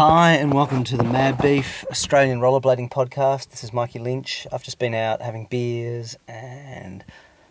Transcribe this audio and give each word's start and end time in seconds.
Hi, 0.00 0.34
and 0.34 0.52
welcome 0.52 0.84
to 0.84 0.96
the 0.96 1.02
Mad 1.02 1.38
Beef 1.38 1.84
Australian 1.90 2.38
Rollerblading 2.38 2.88
Podcast. 2.88 3.50
This 3.50 3.64
is 3.64 3.72
Mikey 3.72 3.98
Lynch. 3.98 4.46
I've 4.52 4.62
just 4.62 4.78
been 4.78 4.94
out 4.94 5.20
having 5.20 5.46
beers 5.46 6.16
and 6.28 7.04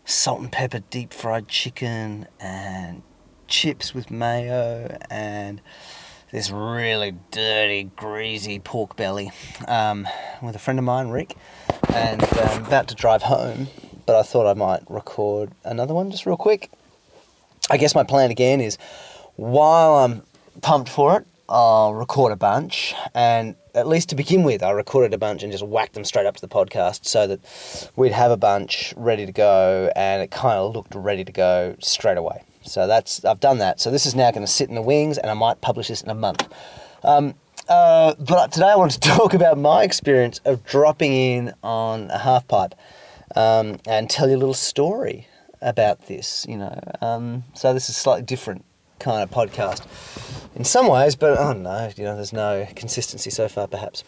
salt 0.05 0.39
and 0.39 0.49
pepper 0.49 0.79
deep 0.89 1.11
fried 1.11 1.49
chicken 1.49 2.25
and 2.39 3.01
chips 3.49 3.93
with 3.93 4.09
mayo 4.09 4.97
and 5.09 5.59
this 6.31 6.49
really 6.49 7.15
dirty, 7.31 7.91
greasy 7.97 8.59
pork 8.59 8.95
belly 8.95 9.29
um, 9.67 10.07
with 10.41 10.55
a 10.55 10.59
friend 10.59 10.79
of 10.79 10.85
mine, 10.85 11.09
Rick. 11.09 11.35
And 11.89 12.23
I'm 12.23 12.63
about 12.63 12.87
to 12.87 12.95
drive 12.95 13.23
home, 13.23 13.67
but 14.05 14.15
I 14.15 14.23
thought 14.23 14.49
I 14.49 14.53
might 14.53 14.89
record 14.89 15.51
another 15.65 15.93
one 15.93 16.11
just 16.11 16.25
real 16.25 16.37
quick. 16.37 16.71
I 17.69 17.75
guess 17.75 17.93
my 17.93 18.05
plan 18.05 18.31
again 18.31 18.61
is 18.61 18.77
while 19.35 19.95
I'm 19.95 20.23
pumped 20.61 20.87
for 20.87 21.17
it, 21.17 21.27
I'll 21.49 21.93
record 21.93 22.33
a 22.33 22.35
bunch, 22.35 22.93
and 23.13 23.55
at 23.73 23.87
least 23.87 24.09
to 24.09 24.15
begin 24.15 24.43
with, 24.43 24.61
I 24.61 24.71
recorded 24.71 25.13
a 25.13 25.17
bunch 25.17 25.43
and 25.43 25.51
just 25.51 25.65
whacked 25.65 25.93
them 25.93 26.03
straight 26.03 26.25
up 26.25 26.35
to 26.35 26.41
the 26.41 26.47
podcast 26.47 27.05
so 27.05 27.25
that 27.27 27.39
we'd 27.95 28.11
have 28.11 28.31
a 28.31 28.37
bunch 28.37 28.93
ready 28.97 29.25
to 29.25 29.31
go, 29.31 29.89
and 29.95 30.21
it 30.21 30.29
kind 30.29 30.59
of 30.59 30.75
looked 30.75 30.93
ready 30.93 31.23
to 31.23 31.31
go 31.31 31.75
straight 31.79 32.17
away. 32.17 32.43
So 32.63 32.85
that's 32.85 33.23
I've 33.23 33.39
done 33.39 33.59
that. 33.59 33.79
So 33.79 33.91
this 33.91 34.05
is 34.05 34.13
now 34.13 34.29
going 34.31 34.45
to 34.45 34.51
sit 34.51 34.67
in 34.67 34.75
the 34.75 34.81
wings, 34.81 35.17
and 35.17 35.31
I 35.31 35.33
might 35.35 35.61
publish 35.61 35.87
this 35.87 36.01
in 36.01 36.09
a 36.09 36.15
month. 36.15 36.45
Um, 37.03 37.33
uh, 37.69 38.15
but 38.19 38.51
today 38.51 38.67
I 38.67 38.75
want 38.75 38.91
to 38.91 38.99
talk 39.17 39.33
about 39.33 39.57
my 39.57 39.83
experience 39.83 40.39
of 40.43 40.65
dropping 40.65 41.13
in 41.13 41.53
on 41.63 42.11
a 42.11 42.17
half 42.17 42.45
pipe 42.47 42.75
um, 43.35 43.79
and 43.87 44.09
tell 44.09 44.29
you 44.29 44.35
a 44.35 44.37
little 44.37 44.53
story 44.53 45.27
about 45.61 46.07
this. 46.07 46.45
You 46.49 46.57
know, 46.57 46.79
um, 47.01 47.45
so 47.53 47.73
this 47.73 47.89
is 47.89 47.95
slightly 47.95 48.23
different 48.23 48.65
kind 48.99 49.23
of 49.23 49.29
podcast 49.29 49.85
in 50.55 50.63
some 50.63 50.87
ways, 50.87 51.15
but 51.15 51.37
I 51.37 51.53
don't 51.53 51.63
know, 51.63 51.89
you 51.95 52.03
know, 52.03 52.15
there's 52.15 52.33
no 52.33 52.67
consistency 52.75 53.29
so 53.29 53.47
far, 53.47 53.67
perhaps. 53.67 54.03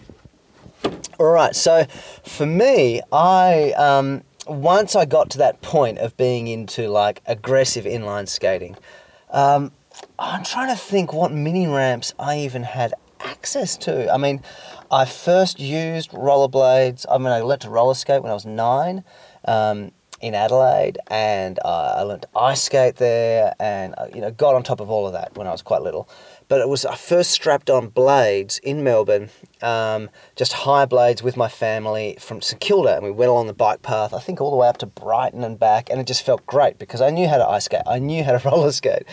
All 1.20 1.28
right, 1.28 1.56
so 1.56 1.86
for 2.26 2.46
me, 2.46 3.02
I 3.12 3.74
um, 3.74 4.24
once 4.48 4.96
I 4.96 5.06
got 5.06 5.30
to 5.32 5.38
that 5.40 5.62
point 5.62 6.00
of 6.00 6.16
being 6.18 6.48
into 6.48 6.88
like 6.88 7.22
aggressive 7.28 7.86
inline 7.86 8.28
skating, 8.28 8.76
um, 9.32 9.72
I'm 10.18 10.44
trying 10.44 10.70
to 10.70 10.82
think 10.82 11.14
what 11.14 11.32
mini 11.32 11.68
ramps 11.68 12.14
I 12.18 12.40
even 12.40 12.64
had 12.64 12.94
access 13.20 13.78
to. 13.78 14.12
I 14.12 14.18
mean, 14.18 14.42
I 14.92 15.06
first 15.06 15.60
used 15.60 16.12
rollerblades. 16.12 17.06
I 17.10 17.18
mean, 17.18 17.28
I 17.28 17.42
learned 17.42 17.62
to 17.62 17.70
roller 17.70 17.94
skate 17.94 18.24
when 18.24 18.32
I 18.32 18.34
was 18.34 18.46
nine. 18.46 19.04
Um, 19.46 19.92
in 20.22 20.36
Adelaide, 20.36 20.98
and 21.08 21.60
uh, 21.64 21.96
I 21.98 22.02
learned 22.02 22.24
to 22.24 22.30
ice 22.38 22.64
skate 22.64 22.98
there, 22.98 23.54
and 23.60 23.96
uh, 23.98 24.08
you 24.14 24.22
know 24.22 24.32
got 24.32 24.56
on 24.56 24.64
top 24.64 24.80
of 24.80 24.90
all 24.90 25.08
of 25.08 25.14
that 25.14 25.36
when 25.36 25.48
I 25.48 25.52
was 25.52 25.62
quite 25.62 25.82
little. 25.82 26.10
But 26.48 26.62
it 26.62 26.68
was 26.68 26.86
I 26.86 26.96
first 26.96 27.32
strapped 27.32 27.70
on 27.70 27.88
blades 27.88 28.60
in 28.60 28.84
Melbourne, 28.84 29.30
um, 29.62 30.10
just 30.36 30.52
high 30.54 30.86
blades 30.86 31.24
with 31.24 31.38
my 31.38 31.48
family 31.48 32.18
from 32.20 32.42
St 32.42 32.60
Kilda, 32.60 32.96
and 32.96 33.04
we 33.04 33.12
went 33.12 33.30
along 33.30 33.48
the 33.48 33.54
bike 33.54 33.82
path. 33.82 34.14
I 34.14 34.20
think 34.20 34.42
all 34.42 34.52
the 34.52 34.58
way 34.58 34.68
up 34.68 34.78
to 34.80 34.86
Brighton 34.86 35.44
and 35.44 35.58
back, 35.60 35.90
and 35.90 36.00
it 36.00 36.08
just 36.08 36.26
felt 36.26 36.46
great 36.46 36.80
because 36.80 37.02
I 37.02 37.10
knew 37.10 37.28
how 37.28 37.38
to 37.38 37.48
ice 37.48 37.66
skate, 37.66 37.84
I 37.88 38.00
knew 38.00 38.24
how 38.24 38.38
to 38.38 38.50
roller 38.50 38.72
skate, 38.72 39.04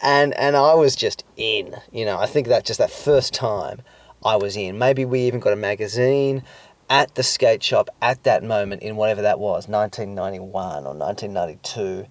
and 0.00 0.34
and 0.34 0.56
I 0.56 0.74
was 0.74 0.94
just 0.96 1.24
in. 1.36 1.74
You 1.90 2.04
know, 2.04 2.18
I 2.18 2.26
think 2.26 2.48
that 2.48 2.64
just 2.64 2.78
that 2.78 2.90
first 2.90 3.34
time. 3.34 3.82
I 4.24 4.36
was 4.36 4.56
in. 4.56 4.78
Maybe 4.78 5.04
we 5.04 5.22
even 5.22 5.40
got 5.40 5.52
a 5.52 5.56
magazine 5.56 6.44
at 6.92 7.14
the 7.14 7.22
skate 7.22 7.62
shop 7.62 7.88
at 8.02 8.22
that 8.24 8.44
moment 8.44 8.82
in 8.82 8.96
whatever 8.96 9.22
that 9.22 9.38
was, 9.38 9.66
1991 9.66 10.84
or 10.84 10.94
1992. 10.94 12.04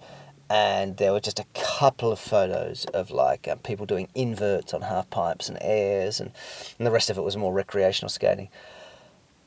And 0.50 0.96
there 0.96 1.12
were 1.12 1.20
just 1.20 1.38
a 1.38 1.44
couple 1.54 2.10
of 2.10 2.18
photos 2.18 2.84
of 2.86 3.12
like 3.12 3.46
uh, 3.46 3.54
people 3.54 3.86
doing 3.86 4.08
inverts 4.16 4.74
on 4.74 4.82
half 4.82 5.08
pipes 5.08 5.48
and 5.48 5.56
airs, 5.60 6.18
and, 6.18 6.32
and 6.78 6.86
the 6.86 6.90
rest 6.90 7.10
of 7.10 7.16
it 7.16 7.22
was 7.22 7.36
more 7.36 7.52
recreational 7.52 8.08
skating. 8.08 8.48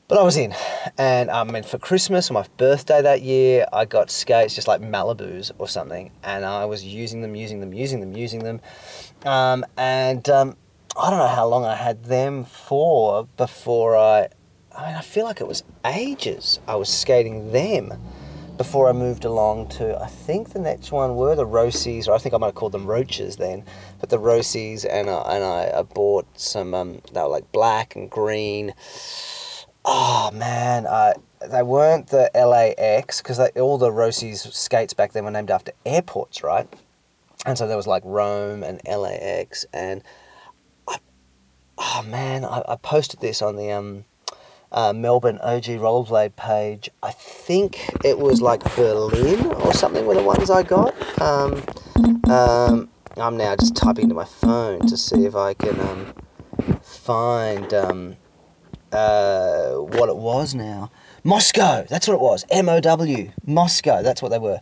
But 0.08 0.18
I 0.18 0.22
was 0.22 0.38
in, 0.38 0.54
and 0.96 1.30
I 1.30 1.44
mean, 1.44 1.64
for 1.64 1.76
Christmas 1.76 2.30
my 2.30 2.46
birthday 2.56 3.02
that 3.02 3.20
year, 3.20 3.66
I 3.74 3.84
got 3.84 4.10
skates 4.10 4.54
just 4.54 4.66
like 4.66 4.80
Malibus 4.80 5.52
or 5.58 5.68
something, 5.68 6.12
and 6.24 6.46
I 6.46 6.64
was 6.64 6.82
using 6.82 7.20
them, 7.20 7.36
using 7.36 7.60
them, 7.60 7.74
using 7.74 8.00
them, 8.00 8.16
using 8.16 8.42
them. 8.42 8.60
Um, 9.26 9.66
and 9.76 10.26
um, 10.30 10.56
I 10.98 11.10
don't 11.10 11.18
know 11.18 11.28
how 11.28 11.46
long 11.46 11.66
I 11.66 11.74
had 11.76 12.04
them 12.06 12.44
for 12.44 13.28
before 13.36 13.98
I 13.98 14.28
I 14.76 14.88
mean, 14.88 14.96
I 14.96 15.00
feel 15.00 15.24
like 15.24 15.40
it 15.40 15.48
was 15.48 15.62
ages 15.86 16.60
I 16.68 16.76
was 16.76 16.90
skating 16.90 17.50
them 17.50 17.92
before 18.58 18.88
I 18.88 18.92
moved 18.92 19.24
along 19.24 19.68
to, 19.68 20.00
I 20.00 20.06
think 20.06 20.50
the 20.50 20.58
next 20.58 20.92
one 20.92 21.16
were 21.16 21.34
the 21.34 21.46
Roces, 21.46 22.08
or 22.08 22.14
I 22.14 22.18
think 22.18 22.34
I 22.34 22.38
might 22.38 22.48
have 22.48 22.54
called 22.54 22.72
them 22.72 22.86
Roaches 22.86 23.36
then, 23.36 23.64
but 24.00 24.08
the 24.08 24.18
Roces, 24.18 24.84
and, 24.84 25.10
I, 25.10 25.36
and 25.36 25.44
I, 25.44 25.78
I 25.78 25.82
bought 25.82 26.26
some, 26.38 26.74
um, 26.74 27.00
they 27.12 27.20
were 27.20 27.28
like 27.28 27.50
black 27.52 27.96
and 27.96 28.10
green. 28.10 28.74
Oh 29.84 30.30
man, 30.32 30.86
I, 30.86 31.14
they 31.46 31.62
weren't 31.62 32.08
the 32.08 32.30
LAX, 32.34 33.20
because 33.20 33.38
all 33.56 33.78
the 33.78 33.92
Roces 33.92 34.42
skates 34.54 34.94
back 34.94 35.12
then 35.12 35.24
were 35.24 35.30
named 35.30 35.50
after 35.50 35.72
airports, 35.84 36.42
right? 36.42 36.66
And 37.44 37.58
so 37.58 37.66
there 37.66 37.76
was 37.76 37.86
like 37.86 38.02
Rome 38.06 38.62
and 38.62 38.80
LAX, 38.86 39.66
and 39.74 40.02
I, 40.88 40.96
oh 41.76 42.04
man, 42.06 42.44
I, 42.44 42.62
I 42.68 42.76
posted 42.76 43.20
this 43.20 43.42
on 43.42 43.56
the, 43.56 43.70
um, 43.72 44.04
uh, 44.72 44.92
Melbourne 44.92 45.38
OG 45.42 45.64
Rollerblade 45.64 46.36
page. 46.36 46.90
I 47.02 47.12
think 47.12 47.94
it 48.04 48.18
was 48.18 48.40
like 48.40 48.60
Berlin 48.74 49.46
or 49.46 49.72
something 49.72 50.04
were 50.04 50.14
the 50.14 50.22
ones 50.22 50.50
I 50.50 50.62
got. 50.62 50.94
Um, 51.20 51.62
um, 52.30 52.90
I'm 53.16 53.36
now 53.36 53.56
just 53.56 53.76
typing 53.76 54.08
to 54.08 54.14
my 54.14 54.24
phone 54.24 54.80
to 54.86 54.96
see 54.96 55.24
if 55.24 55.34
I 55.34 55.54
can 55.54 55.80
um, 55.80 56.14
find 56.82 57.72
um, 57.72 58.16
what 58.96 60.08
it 60.08 60.16
was 60.16 60.54
now. 60.54 60.90
Moscow, 61.24 61.84
that's 61.88 62.06
what 62.06 62.14
it 62.14 62.20
was. 62.20 62.44
M 62.50 62.68
O 62.68 62.80
W, 62.80 63.32
Moscow, 63.44 64.00
that's 64.00 64.22
what 64.22 64.30
they 64.30 64.38
were. 64.38 64.60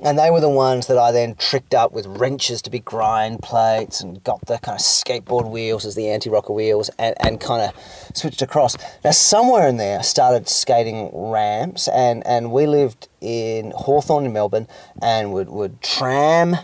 And 0.00 0.18
they 0.18 0.30
were 0.30 0.40
the 0.40 0.48
ones 0.50 0.88
that 0.88 0.98
I 0.98 1.12
then 1.12 1.36
tricked 1.36 1.72
up 1.72 1.92
with 1.92 2.04
wrenches 2.06 2.60
to 2.62 2.70
be 2.70 2.80
grind 2.80 3.42
plates 3.42 4.00
and 4.00 4.22
got 4.24 4.44
the 4.46 4.58
kind 4.58 4.74
of 4.74 4.82
skateboard 4.82 5.48
wheels 5.48 5.86
as 5.86 5.94
the 5.94 6.08
anti 6.08 6.28
rocker 6.28 6.52
wheels 6.52 6.90
and, 6.98 7.14
and 7.20 7.40
kind 7.40 7.62
of 7.62 8.16
switched 8.16 8.42
across. 8.42 8.76
Now, 9.04 9.12
somewhere 9.12 9.68
in 9.68 9.76
there, 9.76 10.00
I 10.00 10.02
started 10.02 10.48
skating 10.48 11.10
ramps, 11.12 11.86
and, 11.86 12.26
and 12.26 12.50
we 12.50 12.66
lived 12.66 13.08
in 13.20 13.70
Hawthorn 13.76 14.26
in 14.26 14.32
Melbourne 14.32 14.66
and 15.00 15.32
would, 15.32 15.48
would 15.48 15.80
tram 15.80 16.56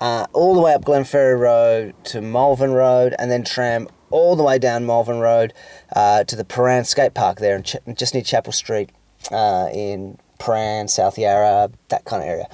uh, 0.00 0.26
all 0.32 0.54
the 0.54 0.60
way 0.60 0.72
up 0.72 0.84
Glenferrie 0.84 1.38
Road 1.38 1.94
to 2.04 2.22
Malvern 2.22 2.72
Road 2.72 3.14
and 3.18 3.30
then 3.30 3.44
tram 3.44 3.88
all 4.10 4.36
the 4.36 4.42
way 4.42 4.58
down 4.58 4.86
Malvern 4.86 5.18
Road 5.18 5.52
uh, 5.94 6.24
to 6.24 6.36
the 6.36 6.44
Prahran 6.44 6.86
skate 6.86 7.14
park 7.14 7.38
there, 7.38 7.56
in 7.56 7.62
Ch- 7.62 7.76
just 7.94 8.14
near 8.14 8.22
Chapel 8.22 8.52
Street 8.52 8.90
uh, 9.30 9.68
in 9.72 10.18
Prahran, 10.38 10.88
South 10.88 11.18
Yarra, 11.18 11.70
that 11.88 12.04
kind 12.04 12.22
of 12.22 12.28
area. 12.28 12.48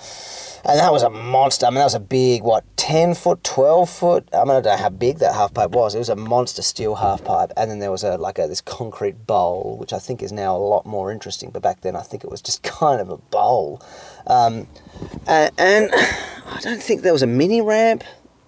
And 0.67 0.79
that 0.79 0.93
was 0.93 1.03
a 1.03 1.11
monster. 1.11 1.67
I 1.67 1.71
mean, 1.71 1.77
that 1.77 1.85
was 1.85 1.95
a 1.95 2.01
big, 2.01 2.43
what, 2.43 2.65
10 2.79 3.15
foot, 3.15 3.45
12 3.45 3.91
foot? 3.91 4.29
I 4.33 4.39
mean, 4.45 4.51
I 4.51 4.61
don't 4.61 4.65
know 4.65 4.77
how 4.77 4.89
big 4.89 5.19
that 5.19 5.35
half 5.35 5.53
pipe 5.53 5.71
was. 5.71 5.95
It 5.95 5.99
was 5.99 6.09
a 6.09 6.17
monster 6.17 6.63
steel 6.63 6.95
half 6.95 7.23
pipe. 7.23 7.53
And 7.59 7.71
then 7.71 7.81
there 7.81 7.91
was 7.91 8.03
a 8.03 8.17
like 8.17 8.39
a, 8.39 8.49
this 8.49 8.63
concrete 8.63 9.27
bowl, 9.27 9.77
which 9.79 9.93
I 9.93 9.99
think 9.99 10.23
is 10.23 10.33
now 10.33 10.57
a 10.57 10.59
lot 10.59 10.87
more 10.87 11.13
interesting. 11.13 11.51
But 11.51 11.63
back 11.63 11.83
then, 11.83 11.97
I 11.97 12.01
think 12.01 12.25
it 12.25 12.31
was 12.31 12.41
just 12.41 12.63
kind 12.63 13.01
of 13.01 13.11
a 13.11 13.19
bowl. 13.19 13.83
Um, 14.27 14.67
and, 15.27 15.53
and 15.59 15.91
I 16.47 16.61
don't 16.63 16.83
think 16.83 17.03
there 17.03 17.13
was 17.13 17.23
a 17.23 17.27
mini 17.27 17.61
ramp 17.61 18.03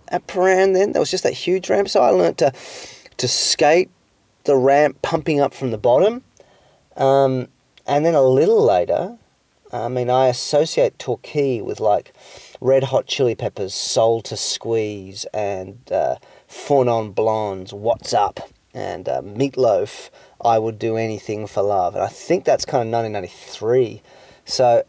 at 0.09 0.27
Prahran 0.27 0.73
then. 0.73 0.93
There 0.93 1.01
was 1.01 1.11
just 1.11 1.25
that 1.25 1.35
huge 1.35 1.69
ramp. 1.69 1.91
So 1.91 2.01
I 2.01 2.11
learnt 2.11 2.39
to 2.39 2.53
to 3.19 3.29
skate 3.29 3.91
the 4.45 4.57
ramp 4.57 5.01
pumping 5.03 5.41
up 5.41 5.55
from 5.55 5.71
the 5.71 5.79
bottom. 5.79 6.23
Um, 6.97 7.49
and 7.87 8.05
then 8.05 8.15
a 8.15 8.23
little 8.23 8.63
later, 8.63 9.17
I 9.73 9.89
mean, 9.89 10.11
I 10.11 10.29
associate 10.29 10.99
Torquay 10.99 11.61
with 11.61 11.81
like 11.81 12.13
Red 12.61 12.85
Hot 12.85 13.07
Chili 13.07 13.35
Peppers, 13.35 13.75
Soul 13.75 14.23
to 14.23 14.37
Squeeze, 14.37 15.25
and 15.35 15.79
uh, 15.91 16.17
Four 16.47 16.85
Non 16.85 17.11
Blondes, 17.13 17.73
What's 17.73 18.15
Up, 18.15 18.41
and 18.73 19.09
uh, 19.09 19.23
Meatloaf, 19.23 20.11
I 20.41 20.59
Would 20.59 20.79
Do 20.79 20.97
Anything 20.97 21.47
for 21.47 21.63
Love. 21.63 21.95
And 21.95 22.05
I 22.05 22.09
think 22.09 22.45
that's 22.45 22.65
kind 22.65 22.89
of 22.89 22.93
1993. 22.93 24.03
So 24.45 24.85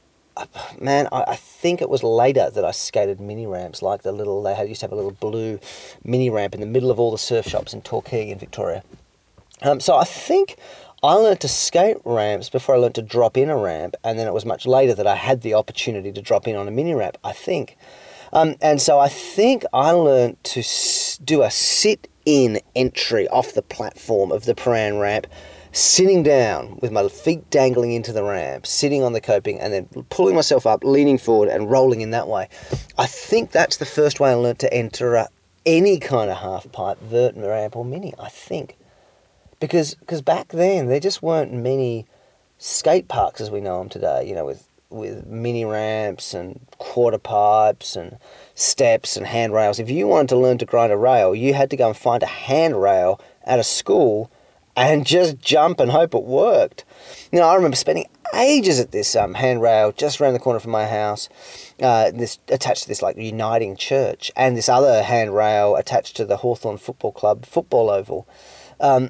man, 0.80 1.08
I, 1.12 1.24
I, 1.30 1.36
think 1.36 1.82
it 1.82 1.90
was 1.90 2.04
later 2.04 2.50
that 2.50 2.66
I 2.66 2.72
skated 2.72 3.20
mini 3.20 3.48
ramps, 3.48 3.82
like 3.82 4.04
the 4.04 4.12
little 4.12 4.44
they 4.44 4.54
had 4.54 4.68
used 4.68 4.82
to 4.82 4.86
have 4.86 4.92
a 4.92 4.96
little 4.96 5.12
blue 5.12 5.60
mini 6.04 6.30
ramp 6.30 6.54
in 6.54 6.60
the 6.60 6.68
middle 6.68 6.92
of 6.92 7.00
all 7.00 7.12
the 7.12 7.18
surf 7.18 7.48
shops 7.48 7.74
in 7.74 7.82
Torquay 7.82 8.30
in 8.30 8.38
Victoria. 8.38 8.84
Um, 9.62 9.80
so 9.80 9.96
I 9.96 10.04
think 10.04 10.58
I 11.04 11.14
learned 11.14 11.40
to 11.42 11.48
skate 11.48 11.98
ramps 12.06 12.50
before 12.50 12.76
I 12.76 12.78
learned 12.78 12.96
to 12.96 13.02
drop 13.02 13.38
in 13.38 13.50
a 13.50 13.58
ramp, 13.58 13.96
and 14.04 14.18
then 14.18 14.28
it 14.28 14.34
was 14.34 14.46
much 14.46 14.66
later 14.66 14.94
that 14.96 15.08
I 15.08 15.16
had 15.16 15.42
the 15.42 15.54
opportunity 15.54 16.12
to 16.12 16.22
drop 16.22 16.48
in 16.48 16.56
on 16.56 16.68
a 16.68 16.72
mini 16.72 16.94
ramp. 16.94 17.18
I 17.24 17.34
think, 17.34 17.78
um, 18.34 18.56
and 18.62 18.82
so 18.82 19.00
I 19.00 19.10
think 19.10 19.64
I 19.74 19.92
learned 19.92 20.44
to 20.46 20.64
do 21.24 21.44
a 21.44 21.52
sit 21.52 22.08
in 22.26 22.60
entry 22.76 23.28
off 23.30 23.54
the 23.54 23.62
platform 23.62 24.32
of 24.32 24.46
the 24.46 24.54
Prahran 24.54 25.00
ramp 25.00 25.28
sitting 25.72 26.24
down 26.24 26.78
with 26.82 26.92
my 26.92 27.08
feet 27.08 27.50
dangling 27.50 27.94
into 27.94 28.14
the 28.14 28.24
ramp, 28.24 28.66
sitting 28.66 29.04
on 29.04 29.14
the 29.14 29.22
coping, 29.22 29.60
and 29.60 29.74
then 29.74 29.86
pulling 30.10 30.36
myself 30.36 30.66
up, 30.66 30.84
leaning 30.84 31.18
forward, 31.18 31.50
and 31.50 31.70
rolling 31.72 32.02
in 32.02 32.12
that 32.12 32.28
way. 32.28 32.50
I 32.98 33.06
think 33.08 33.52
that's 33.52 33.78
the 33.78 33.86
first 33.86 34.20
way 34.20 34.32
I 34.32 34.36
learned 34.36 34.60
to 34.60 34.74
enter 34.74 35.28
any 35.66 36.00
kind 36.00 36.32
of 36.32 36.38
half 36.38 36.72
pipe, 36.72 37.00
vert, 37.02 37.36
ramp, 37.36 37.76
or 37.76 37.86
mini. 37.86 38.14
I 38.20 38.30
think. 38.30 38.78
because 39.60 39.96
cause 40.08 40.22
back 40.22 40.50
then 40.50 40.88
there 40.88 41.00
just 41.00 41.22
weren't 41.24 41.54
many 41.54 42.06
skate 42.60 43.08
parks 43.08 43.42
as 43.42 43.52
we 43.52 43.62
know 43.62 43.80
them 43.80 43.90
today, 43.90 44.28
you 44.28 44.36
know, 44.36 44.46
with, 44.46 44.68
with 44.90 45.26
mini 45.28 45.66
ramps 45.66 46.34
and 46.34 46.60
quarter 46.78 47.18
pipes 47.18 47.96
and 47.96 48.18
steps 48.56 49.18
and 49.18 49.26
handrails. 49.28 49.80
If 49.80 49.90
you 49.90 50.08
wanted 50.08 50.30
to 50.30 50.38
learn 50.38 50.58
to 50.60 50.66
grind 50.66 50.92
a 50.92 50.98
rail, 50.98 51.36
you 51.36 51.54
had 51.54 51.70
to 51.72 51.78
go 51.78 51.88
and 51.90 51.98
find 51.98 52.24
a 52.24 52.28
handrail 52.28 53.20
at 53.44 53.60
a 53.60 53.64
school 53.64 54.32
and 54.78 55.08
just 55.08 55.40
jump 55.40 55.80
and 55.80 55.90
hope 55.90 56.14
it 56.14 56.24
worked. 56.24 56.86
You 57.32 57.40
know, 57.40 57.48
I 57.48 57.56
remember 57.56 57.76
spending 57.76 58.06
ages 58.36 58.80
at 58.80 58.92
this 58.92 59.16
um, 59.16 59.34
handrail 59.34 59.92
just 59.92 60.22
around 60.22 60.34
the 60.34 60.40
corner 60.40 60.60
from 60.60 60.72
my 60.72 60.86
house, 60.86 61.30
uh, 61.82 62.12
this 62.12 62.38
attached 62.50 62.84
to 62.84 62.88
this 62.88 63.02
like 63.02 63.18
uniting 63.18 63.76
church, 63.76 64.32
and 64.36 64.56
this 64.56 64.70
other 64.70 65.02
handrail 65.02 65.76
attached 65.76 66.16
to 66.18 66.26
the 66.26 66.38
Hawthorn 66.38 66.78
Football 66.78 67.12
Club 67.12 67.46
football 67.46 67.90
oval. 67.90 68.28
Um, 68.80 69.10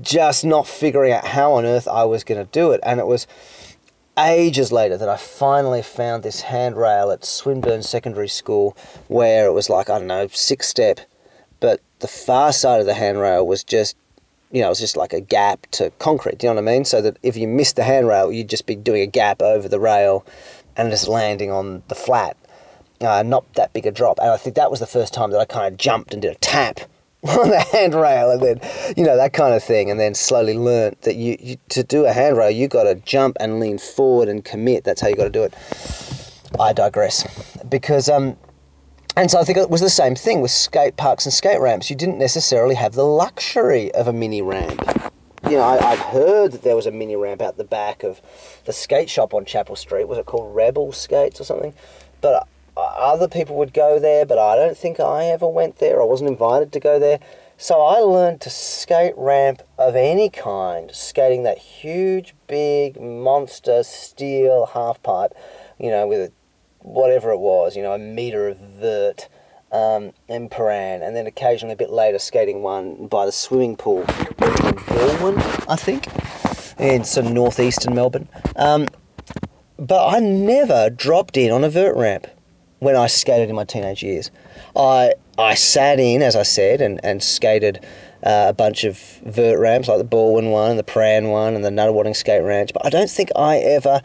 just 0.00 0.44
not 0.44 0.66
figuring 0.66 1.12
out 1.12 1.26
how 1.26 1.52
on 1.54 1.66
earth 1.66 1.86
I 1.86 2.04
was 2.04 2.24
going 2.24 2.42
to 2.42 2.50
do 2.50 2.72
it, 2.72 2.80
and 2.82 2.98
it 2.98 3.06
was 3.06 3.26
ages 4.18 4.72
later 4.72 4.96
that 4.96 5.08
I 5.08 5.16
finally 5.18 5.82
found 5.82 6.22
this 6.22 6.40
handrail 6.40 7.10
at 7.10 7.26
Swinburne 7.26 7.82
Secondary 7.82 8.28
School, 8.28 8.74
where 9.08 9.46
it 9.46 9.52
was 9.52 9.68
like 9.68 9.90
I 9.90 9.98
don't 9.98 10.06
know 10.06 10.28
six 10.28 10.66
step, 10.68 11.00
but 11.60 11.80
the 11.98 12.08
far 12.08 12.54
side 12.54 12.80
of 12.80 12.86
the 12.86 12.94
handrail 12.94 13.46
was 13.46 13.64
just 13.64 13.96
you 14.52 14.60
know, 14.60 14.66
it 14.66 14.70
was 14.70 14.80
just 14.80 14.96
like 14.96 15.14
a 15.14 15.20
gap 15.20 15.66
to 15.72 15.90
concrete. 15.98 16.38
Do 16.38 16.46
you 16.46 16.52
know 16.52 16.60
what 16.60 16.70
I 16.70 16.74
mean? 16.74 16.84
So 16.84 17.00
that 17.00 17.16
if 17.22 17.36
you 17.36 17.48
missed 17.48 17.76
the 17.76 17.82
handrail, 17.82 18.30
you'd 18.30 18.50
just 18.50 18.66
be 18.66 18.76
doing 18.76 19.00
a 19.00 19.06
gap 19.06 19.40
over 19.40 19.66
the 19.66 19.80
rail 19.80 20.26
and 20.76 20.90
just 20.90 21.08
landing 21.08 21.50
on 21.50 21.82
the 21.88 21.94
flat. 21.94 22.36
Uh, 23.00 23.22
not 23.22 23.50
that 23.54 23.72
big 23.72 23.86
a 23.86 23.90
drop. 23.90 24.18
And 24.18 24.28
I 24.28 24.36
think 24.36 24.56
that 24.56 24.70
was 24.70 24.78
the 24.78 24.86
first 24.86 25.14
time 25.14 25.30
that 25.30 25.40
I 25.40 25.46
kind 25.46 25.72
of 25.72 25.78
jumped 25.78 26.12
and 26.12 26.22
did 26.22 26.32
a 26.32 26.36
tap 26.36 26.80
on 27.28 27.48
the 27.48 27.60
handrail 27.60 28.30
and 28.30 28.42
then, 28.42 28.94
you 28.96 29.04
know, 29.04 29.16
that 29.16 29.32
kind 29.32 29.54
of 29.54 29.64
thing. 29.64 29.90
And 29.90 29.98
then 29.98 30.14
slowly 30.14 30.56
learnt 30.56 31.00
that 31.02 31.16
you, 31.16 31.36
you 31.40 31.56
to 31.70 31.82
do 31.82 32.04
a 32.04 32.12
handrail, 32.12 32.50
you 32.50 32.68
got 32.68 32.84
to 32.84 32.94
jump 32.96 33.38
and 33.40 33.58
lean 33.58 33.78
forward 33.78 34.28
and 34.28 34.44
commit. 34.44 34.84
That's 34.84 35.00
how 35.00 35.08
you 35.08 35.16
got 35.16 35.24
to 35.24 35.30
do 35.30 35.44
it. 35.44 35.54
I 36.60 36.74
digress. 36.74 37.26
Because, 37.68 38.10
um, 38.10 38.36
and 39.16 39.30
so 39.30 39.38
I 39.38 39.44
think 39.44 39.58
it 39.58 39.70
was 39.70 39.80
the 39.80 39.90
same 39.90 40.14
thing 40.14 40.40
with 40.40 40.50
skate 40.50 40.96
parks 40.96 41.26
and 41.26 41.32
skate 41.32 41.60
ramps. 41.60 41.90
You 41.90 41.96
didn't 41.96 42.18
necessarily 42.18 42.74
have 42.74 42.94
the 42.94 43.04
luxury 43.04 43.92
of 43.94 44.08
a 44.08 44.12
mini 44.12 44.42
ramp. 44.42 44.80
You 45.44 45.56
know, 45.56 45.62
I, 45.62 45.92
I'd 45.92 45.98
heard 45.98 46.52
that 46.52 46.62
there 46.62 46.76
was 46.76 46.86
a 46.86 46.90
mini 46.90 47.16
ramp 47.16 47.42
out 47.42 47.56
the 47.56 47.64
back 47.64 48.04
of 48.04 48.22
the 48.64 48.72
skate 48.72 49.10
shop 49.10 49.34
on 49.34 49.44
Chapel 49.44 49.76
Street. 49.76 50.08
Was 50.08 50.18
it 50.18 50.26
called 50.26 50.54
Rebel 50.54 50.92
Skates 50.92 51.40
or 51.40 51.44
something? 51.44 51.74
But 52.20 52.46
uh, 52.76 52.80
other 52.80 53.28
people 53.28 53.56
would 53.56 53.74
go 53.74 53.98
there, 53.98 54.24
but 54.24 54.38
I 54.38 54.56
don't 54.56 54.76
think 54.76 55.00
I 55.00 55.26
ever 55.26 55.48
went 55.48 55.78
there. 55.78 56.00
I 56.00 56.04
wasn't 56.04 56.30
invited 56.30 56.72
to 56.72 56.80
go 56.80 56.98
there. 56.98 57.18
So 57.58 57.80
I 57.80 57.98
learned 57.98 58.40
to 58.40 58.50
skate 58.50 59.14
ramp 59.16 59.62
of 59.78 59.94
any 59.94 60.30
kind, 60.30 60.90
skating 60.92 61.42
that 61.42 61.58
huge, 61.58 62.34
big, 62.46 63.00
monster 63.00 63.82
steel 63.82 64.66
half 64.66 65.02
pipe, 65.02 65.32
you 65.78 65.90
know, 65.90 66.06
with 66.06 66.20
a 66.20 66.32
whatever 66.82 67.30
it 67.30 67.38
was, 67.38 67.76
you 67.76 67.82
know, 67.82 67.92
a 67.92 67.98
meter 67.98 68.48
of 68.48 68.58
vert 68.58 69.28
um, 69.72 70.12
in 70.28 70.48
Prahran, 70.48 71.02
and 71.02 71.16
then 71.16 71.26
occasionally 71.26 71.72
a 71.72 71.76
bit 71.76 71.90
later 71.90 72.18
skating 72.18 72.62
one 72.62 73.06
by 73.06 73.24
the 73.24 73.32
swimming 73.32 73.76
pool 73.76 74.00
in 74.00 74.06
Balwyn, 74.06 75.64
I 75.68 75.76
think, 75.76 76.06
in 76.78 77.02
of 77.02 77.32
northeastern 77.32 77.94
Melbourne. 77.94 78.28
Um, 78.56 78.86
but 79.78 80.06
I 80.14 80.20
never 80.20 80.90
dropped 80.90 81.36
in 81.36 81.50
on 81.50 81.64
a 81.64 81.70
vert 81.70 81.96
ramp 81.96 82.26
when 82.80 82.96
I 82.96 83.06
skated 83.06 83.48
in 83.48 83.56
my 83.56 83.64
teenage 83.64 84.02
years. 84.02 84.30
I 84.76 85.14
I 85.38 85.54
sat 85.54 85.98
in, 85.98 86.20
as 86.20 86.36
I 86.36 86.42
said, 86.42 86.82
and, 86.82 87.00
and 87.02 87.22
skated 87.22 87.84
uh, 88.22 88.46
a 88.48 88.52
bunch 88.52 88.84
of 88.84 88.98
vert 89.24 89.58
ramps 89.58 89.88
like 89.88 89.98
the 89.98 90.04
Balwyn 90.04 90.50
one, 90.50 90.70
and 90.70 90.78
the 90.78 90.84
Prahran 90.84 91.30
one, 91.30 91.54
and 91.54 91.64
the 91.64 91.70
Nunawading 91.70 92.14
Skate 92.14 92.42
Ranch, 92.42 92.72
but 92.74 92.84
I 92.84 92.90
don't 92.90 93.10
think 93.10 93.30
I 93.34 93.56
ever 93.58 94.02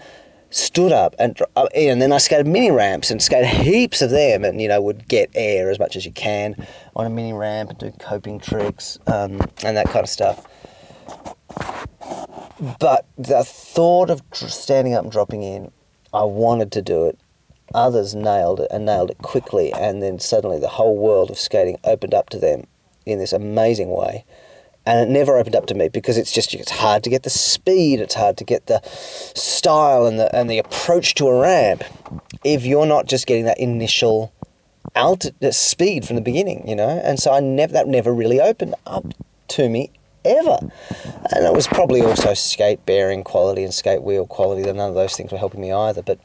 stood 0.49 0.91
up 0.91 1.15
and 1.19 1.39
uh, 1.55 1.67
and 1.75 2.01
then 2.01 2.11
I 2.11 2.17
skated 2.17 2.47
mini 2.47 2.71
ramps 2.71 3.11
and 3.11 3.21
skated 3.21 3.49
heaps 3.49 4.01
of 4.01 4.09
them 4.09 4.45
and 4.45 4.61
you 4.61 4.67
know 4.67 4.81
would 4.81 5.07
get 5.07 5.29
air 5.35 5.69
as 5.69 5.79
much 5.79 5.95
as 5.95 6.05
you 6.05 6.11
can 6.11 6.55
on 6.95 7.05
a 7.05 7.09
mini 7.09 7.33
ramp 7.33 7.69
and 7.69 7.79
do 7.79 7.91
coping 7.99 8.39
tricks 8.39 8.97
um, 9.07 9.41
and 9.63 9.75
that 9.75 9.87
kind 9.87 10.03
of 10.03 10.09
stuff. 10.09 10.47
But 12.79 13.05
the 13.17 13.43
thought 13.43 14.09
of 14.09 14.21
standing 14.33 14.93
up 14.93 15.03
and 15.03 15.11
dropping 15.11 15.43
in, 15.43 15.71
I 16.13 16.23
wanted 16.23 16.71
to 16.71 16.81
do 16.81 17.05
it. 17.05 17.19
Others 17.75 18.15
nailed 18.15 18.61
it 18.61 18.69
and 18.71 18.85
nailed 18.85 19.11
it 19.11 19.17
quickly, 19.19 19.73
and 19.73 20.01
then 20.01 20.17
suddenly 20.17 20.57
the 20.57 20.69
whole 20.69 20.97
world 20.97 21.29
of 21.29 21.37
skating 21.37 21.77
opened 21.83 22.13
up 22.13 22.29
to 22.29 22.39
them 22.39 22.63
in 23.05 23.19
this 23.19 23.33
amazing 23.33 23.89
way 23.89 24.25
and 24.87 25.01
it 25.01 25.11
never 25.11 25.37
opened 25.37 25.55
up 25.55 25.65
to 25.65 25.75
me 25.75 25.89
because 25.89 26.17
it's 26.17 26.31
just 26.31 26.53
it's 26.53 26.71
hard 26.71 27.03
to 27.03 27.09
get 27.09 27.23
the 27.23 27.29
speed, 27.29 27.99
it's 27.99 28.15
hard 28.15 28.37
to 28.37 28.45
get 28.45 28.67
the 28.67 28.81
style 29.35 30.05
and 30.05 30.17
the 30.17 30.33
and 30.33 30.49
the 30.49 30.57
approach 30.57 31.13
to 31.15 31.27
a 31.27 31.39
ramp 31.39 31.83
if 32.45 32.65
you're 32.65 32.85
not 32.85 33.05
just 33.05 33.27
getting 33.27 33.43
that 33.43 33.59
initial 33.59 34.31
alt 34.95 35.25
speed 35.51 36.05
from 36.05 36.15
the 36.15 36.21
beginning, 36.21 36.65
you 36.65 36.75
know. 36.75 37.01
And 37.03 37.19
so 37.19 37.33
I 37.33 37.41
never 37.41 37.73
that 37.73 37.87
never 37.89 38.13
really 38.13 38.39
opened 38.39 38.75
up 38.85 39.05
to 39.49 39.67
me 39.67 39.91
ever. 40.23 40.57
And 41.33 41.45
it 41.45 41.53
was 41.53 41.67
probably 41.67 42.01
also 42.01 42.33
skate 42.33 42.85
bearing 42.85 43.25
quality 43.25 43.65
and 43.65 43.73
skate 43.73 44.03
wheel 44.03 44.25
quality. 44.25 44.61
That 44.61 44.77
none 44.77 44.87
of 44.87 44.95
those 44.95 45.17
things 45.17 45.33
were 45.33 45.37
helping 45.37 45.59
me 45.59 45.73
either, 45.73 46.01
but 46.01 46.17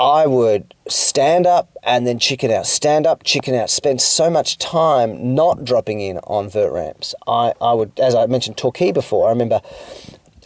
I 0.00 0.26
would 0.26 0.74
stand 0.88 1.46
up 1.46 1.76
and 1.82 2.06
then 2.06 2.18
chicken 2.18 2.50
out, 2.50 2.66
stand 2.66 3.06
up, 3.06 3.22
chicken 3.22 3.54
out, 3.54 3.68
spend 3.68 4.00
so 4.00 4.30
much 4.30 4.56
time 4.56 5.34
not 5.34 5.62
dropping 5.62 6.00
in 6.00 6.16
on 6.24 6.48
vert 6.48 6.72
ramps. 6.72 7.14
I, 7.26 7.52
I 7.60 7.74
would, 7.74 7.92
as 8.00 8.14
I 8.14 8.24
mentioned 8.24 8.56
Torquay 8.56 8.92
before, 8.92 9.26
I 9.26 9.30
remember 9.30 9.60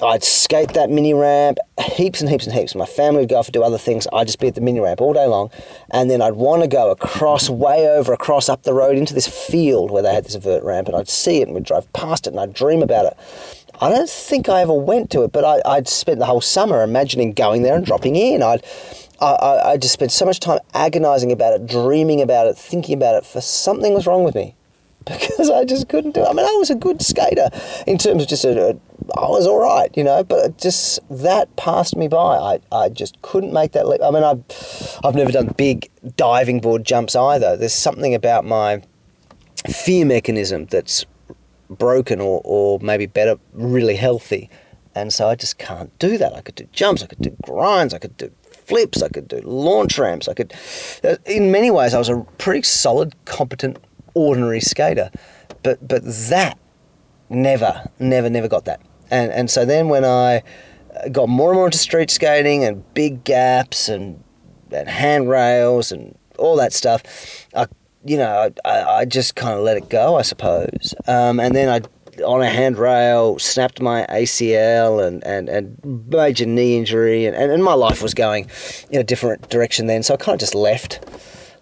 I'd 0.03 0.25
skate 0.25 0.73
that 0.73 0.91
mini 0.91 1.15
ramp 1.15 1.59
heaps 1.81 2.21
and 2.21 2.29
heaps 2.29 2.47
and 2.47 2.53
heaps. 2.53 2.75
My 2.75 2.85
family 2.85 3.21
would 3.21 3.29
go 3.29 3.37
off 3.37 3.47
and 3.47 3.53
do 3.53 3.63
other 3.63 3.79
things. 3.79 4.09
I'd 4.13 4.27
just 4.27 4.41
be 4.41 4.49
at 4.49 4.57
the 4.57 4.61
mini 4.61 4.81
ramp 4.81 5.01
all 5.01 5.13
day 5.13 5.27
long. 5.27 5.51
And 5.93 6.11
then 6.11 6.21
I'd 6.21 6.35
want 6.35 6.63
to 6.63 6.69
go 6.69 6.91
across, 6.91 7.49
way 7.49 7.89
over, 7.89 8.13
across 8.13 8.49
up 8.49 8.65
the 8.65 8.75
road 8.75 8.99
into 8.99 9.15
this 9.15 9.29
field 9.29 9.93
where 9.93 10.03
they 10.03 10.13
had 10.13 10.25
this 10.25 10.35
vert 10.35 10.65
ramp. 10.65 10.89
And 10.89 10.97
I'd 10.97 11.09
see 11.09 11.41
it 11.41 11.47
and 11.47 11.55
we'd 11.55 11.63
drive 11.63 11.91
past 11.93 12.27
it 12.27 12.31
and 12.31 12.41
I'd 12.41 12.55
dream 12.55 12.83
about 12.83 13.07
it. 13.07 13.17
I 13.81 13.91
don't 13.91 14.11
think 14.11 14.49
I 14.49 14.63
ever 14.63 14.75
went 14.75 15.11
to 15.11 15.23
it, 15.23 15.33
but 15.33 15.45
I, 15.45 15.61
I'd 15.65 15.89
spent 15.89 16.19
the 16.19 16.27
whole 16.27 16.41
summer 16.41 16.83
imagining 16.83 17.33
going 17.33 17.63
there 17.63 17.77
and 17.77 17.85
dropping 17.85 18.17
in. 18.17 18.43
I'd 18.43 18.65
I, 19.21 19.73
I, 19.73 19.77
just 19.77 19.93
spent 19.93 20.13
so 20.13 20.25
much 20.25 20.41
time 20.41 20.59
agonizing 20.75 21.31
about 21.31 21.55
it, 21.55 21.67
dreaming 21.67 22.21
about 22.21 22.47
it, 22.47 22.59
thinking 22.59 22.95
about 22.95 23.15
it, 23.15 23.25
for 23.25 23.41
something 23.41 23.95
was 23.95 24.07
wrong 24.07 24.25
with 24.25 24.35
me. 24.35 24.55
Because 25.07 25.51
I 25.51 25.65
just 25.65 25.89
couldn't 25.91 26.13
do 26.13 26.23
it. 26.23 26.29
I 26.29 26.33
mean, 26.33 26.47
I 26.47 26.53
was 26.53 26.71
a 26.71 26.75
good 26.75 27.03
skater 27.03 27.51
in 27.87 27.99
terms 27.99 28.23
of 28.23 28.29
just 28.29 28.45
a, 28.45 28.71
a 28.71 28.77
I 29.19 29.29
was 29.29 29.47
all 29.47 29.59
right, 29.59 29.95
you 29.95 30.03
know, 30.03 30.25
but 30.25 30.57
just 30.57 30.99
that 31.11 31.55
passed 31.57 31.95
me 31.95 32.09
by. 32.09 32.39
I, 32.39 32.61
I 32.73 32.89
just 32.89 33.21
couldn't 33.21 33.53
make 33.53 33.73
that 33.73 33.87
leap. 33.87 34.01
I 34.03 34.11
mean, 34.11 34.25
I've, 34.25 34.43
I've 35.05 35.15
never 35.15 35.31
done 35.31 35.49
big 35.59 35.91
diving 36.17 36.61
board 36.61 36.85
jumps 36.85 37.15
either. 37.15 37.55
There's 37.55 37.75
something 37.75 38.15
about 38.15 38.47
my 38.47 38.83
fear 39.69 40.07
mechanism 40.07 40.65
that's 40.67 41.05
broken 41.69 42.21
or, 42.21 42.41
or 42.45 42.79
maybe 42.81 43.05
better, 43.05 43.39
really 43.53 43.97
healthy. 43.97 44.49
And 44.95 45.13
so 45.13 45.29
I 45.29 45.35
just 45.35 45.59
can't 45.59 45.97
do 45.99 46.17
that. 46.17 46.35
I 46.35 46.41
could 46.41 46.55
do 46.55 46.67
jumps, 46.73 47.03
I 47.03 47.07
could 47.07 47.21
do 47.21 47.37
grinds, 47.43 47.93
I 47.93 47.99
could 47.99 48.17
do 48.17 48.31
flips, 48.67 49.03
I 49.03 49.09
could 49.09 49.29
do 49.29 49.41
launch 49.45 49.99
ramps, 49.99 50.29
I 50.29 50.35
could. 50.35 50.53
Uh, 51.03 51.17
in 51.27 51.51
many 51.51 51.71
ways, 51.71 51.95
I 51.95 51.99
was 51.99 52.09
a 52.09 52.21
pretty 52.39 52.63
solid, 52.63 53.15
competent, 53.25 53.79
ordinary 54.15 54.61
skater, 54.61 55.11
but 55.63 55.87
but 55.87 56.03
that 56.05 56.59
never, 57.29 57.89
never, 57.99 58.31
never 58.31 58.49
got 58.49 58.65
that. 58.65 58.81
And 59.11 59.33
and 59.33 59.51
so 59.51 59.65
then 59.65 59.89
when 59.89 60.05
I 60.05 60.43
got 61.11 61.29
more 61.29 61.51
and 61.51 61.57
more 61.57 61.67
into 61.67 61.79
street 61.79 62.11
skating 62.11 62.65
and 62.65 62.83
big 62.95 63.25
gaps 63.25 63.89
and 63.89 64.23
and 64.73 64.89
handrails 64.89 65.93
and 65.93 66.17
all 66.39 66.57
that 66.57 66.73
stuff, 66.73 67.03
I 67.55 67.67
you 68.05 68.17
know 68.17 68.51
I, 68.65 68.83
I 68.83 69.05
just 69.05 69.35
kind 69.35 69.57
of 69.57 69.65
let 69.65 69.77
it 69.77 69.89
go, 69.89 70.17
I 70.17 70.23
suppose. 70.23 70.95
Um, 71.07 71.41
and 71.41 71.55
then 71.55 71.69
I 71.69 71.87
on 72.23 72.43
a 72.43 72.49
handrail, 72.49 73.39
snapped 73.39 73.81
my 73.81 74.07
ACL 74.11 75.05
and, 75.07 75.25
and, 75.25 75.49
and 75.49 76.07
major 76.09 76.47
knee 76.47 76.77
injury, 76.77 77.27
and, 77.27 77.37
and, 77.37 77.65
my 77.65 77.75
life 77.75 78.03
was 78.03 78.15
going 78.15 78.49
in 78.91 79.01
a 79.01 79.05
different 79.05 79.49
direction 79.49 79.87
then. 79.87 80.03
So 80.03 80.15
I 80.15 80.17
kind 80.17 80.35
of 80.35 80.41
just 80.41 80.55
left, 80.55 81.01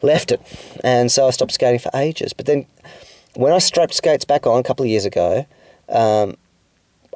left 0.02 0.32
it, 0.32 0.40
and 0.82 1.11
so 1.11 1.26
I 1.26 1.30
stopped 1.30 1.52
skating 1.52 1.78
for 1.78 1.90
ages. 1.94 2.32
But 2.32 2.47
then, 2.47 2.66
when 3.35 3.52
I 3.52 3.59
strapped 3.59 3.94
skates 3.94 4.25
back 4.25 4.47
on 4.47 4.59
a 4.59 4.62
couple 4.62 4.85
of 4.85 4.90
years 4.90 5.04
ago, 5.04 5.47
um, 5.88 6.37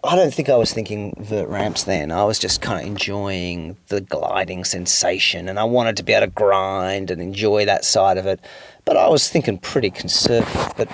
I 0.04 0.14
don't 0.14 0.32
think 0.32 0.48
I 0.48 0.56
was 0.56 0.72
thinking 0.72 1.14
vert 1.18 1.48
ramps 1.48 1.84
then. 1.84 2.12
I 2.12 2.22
was 2.24 2.38
just 2.38 2.60
kind 2.60 2.80
of 2.80 2.86
enjoying 2.86 3.76
the 3.88 4.00
gliding 4.00 4.64
sensation, 4.64 5.48
and 5.48 5.58
I 5.58 5.64
wanted 5.64 5.96
to 5.96 6.04
be 6.04 6.12
able 6.12 6.26
to 6.26 6.32
grind 6.32 7.10
and 7.10 7.20
enjoy 7.20 7.64
that 7.64 7.84
side 7.84 8.18
of 8.18 8.26
it. 8.26 8.40
But 8.84 8.96
I 8.96 9.08
was 9.08 9.28
thinking 9.28 9.58
pretty 9.58 9.90
conservative. 9.90 10.72
But 10.76 10.88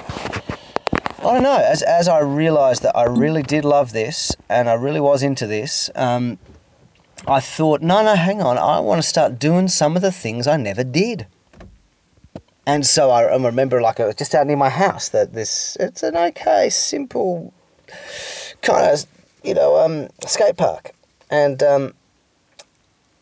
I 1.22 1.34
don't 1.34 1.44
know. 1.44 1.56
As, 1.56 1.82
as 1.82 2.08
I 2.08 2.18
realised 2.18 2.82
that 2.82 2.96
I 2.96 3.04
really 3.04 3.44
did 3.44 3.64
love 3.64 3.92
this 3.92 4.34
and 4.48 4.68
I 4.68 4.74
really 4.74 5.00
was 5.00 5.22
into 5.22 5.46
this, 5.46 5.88
um, 5.94 6.36
I 7.28 7.38
thought, 7.38 7.80
no, 7.80 8.02
no, 8.02 8.16
hang 8.16 8.42
on. 8.42 8.58
I 8.58 8.80
want 8.80 9.00
to 9.00 9.06
start 9.06 9.38
doing 9.38 9.68
some 9.68 9.94
of 9.94 10.02
the 10.02 10.10
things 10.10 10.48
I 10.48 10.56
never 10.56 10.82
did. 10.82 11.28
And 12.66 12.84
so 12.84 13.10
I, 13.10 13.22
remember, 13.36 13.80
like, 13.80 14.00
I 14.00 14.06
was 14.06 14.16
just 14.16 14.34
out 14.34 14.48
near 14.48 14.56
my 14.56 14.68
house 14.68 15.10
that 15.10 15.32
this, 15.32 15.76
it's 15.78 16.02
an 16.02 16.16
okay, 16.16 16.68
simple 16.70 17.54
kind 18.62 18.92
of, 18.92 19.06
you 19.44 19.54
know, 19.54 19.76
um, 19.76 20.08
skate 20.26 20.56
park, 20.56 20.92
and 21.30 21.62
um, 21.62 21.94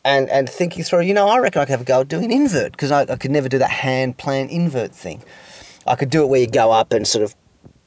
and 0.04 0.28
and 0.30 0.48
thinking 0.48 0.84
through, 0.84 1.02
you 1.02 1.14
know, 1.14 1.28
I 1.28 1.38
reckon 1.38 1.62
I 1.62 1.64
could 1.64 1.72
have 1.72 1.80
a 1.82 1.84
go 1.84 2.00
at 2.00 2.08
doing 2.08 2.30
invert 2.30 2.72
because 2.72 2.90
I, 2.90 3.02
I 3.02 3.16
could 3.16 3.30
never 3.30 3.48
do 3.48 3.58
that 3.58 3.70
handplant 3.70 4.50
invert 4.50 4.92
thing. 4.92 5.22
I 5.86 5.96
could 5.96 6.10
do 6.10 6.22
it 6.22 6.26
where 6.26 6.40
you 6.40 6.46
go 6.46 6.70
up 6.70 6.92
and 6.92 7.06
sort 7.06 7.24
of 7.24 7.34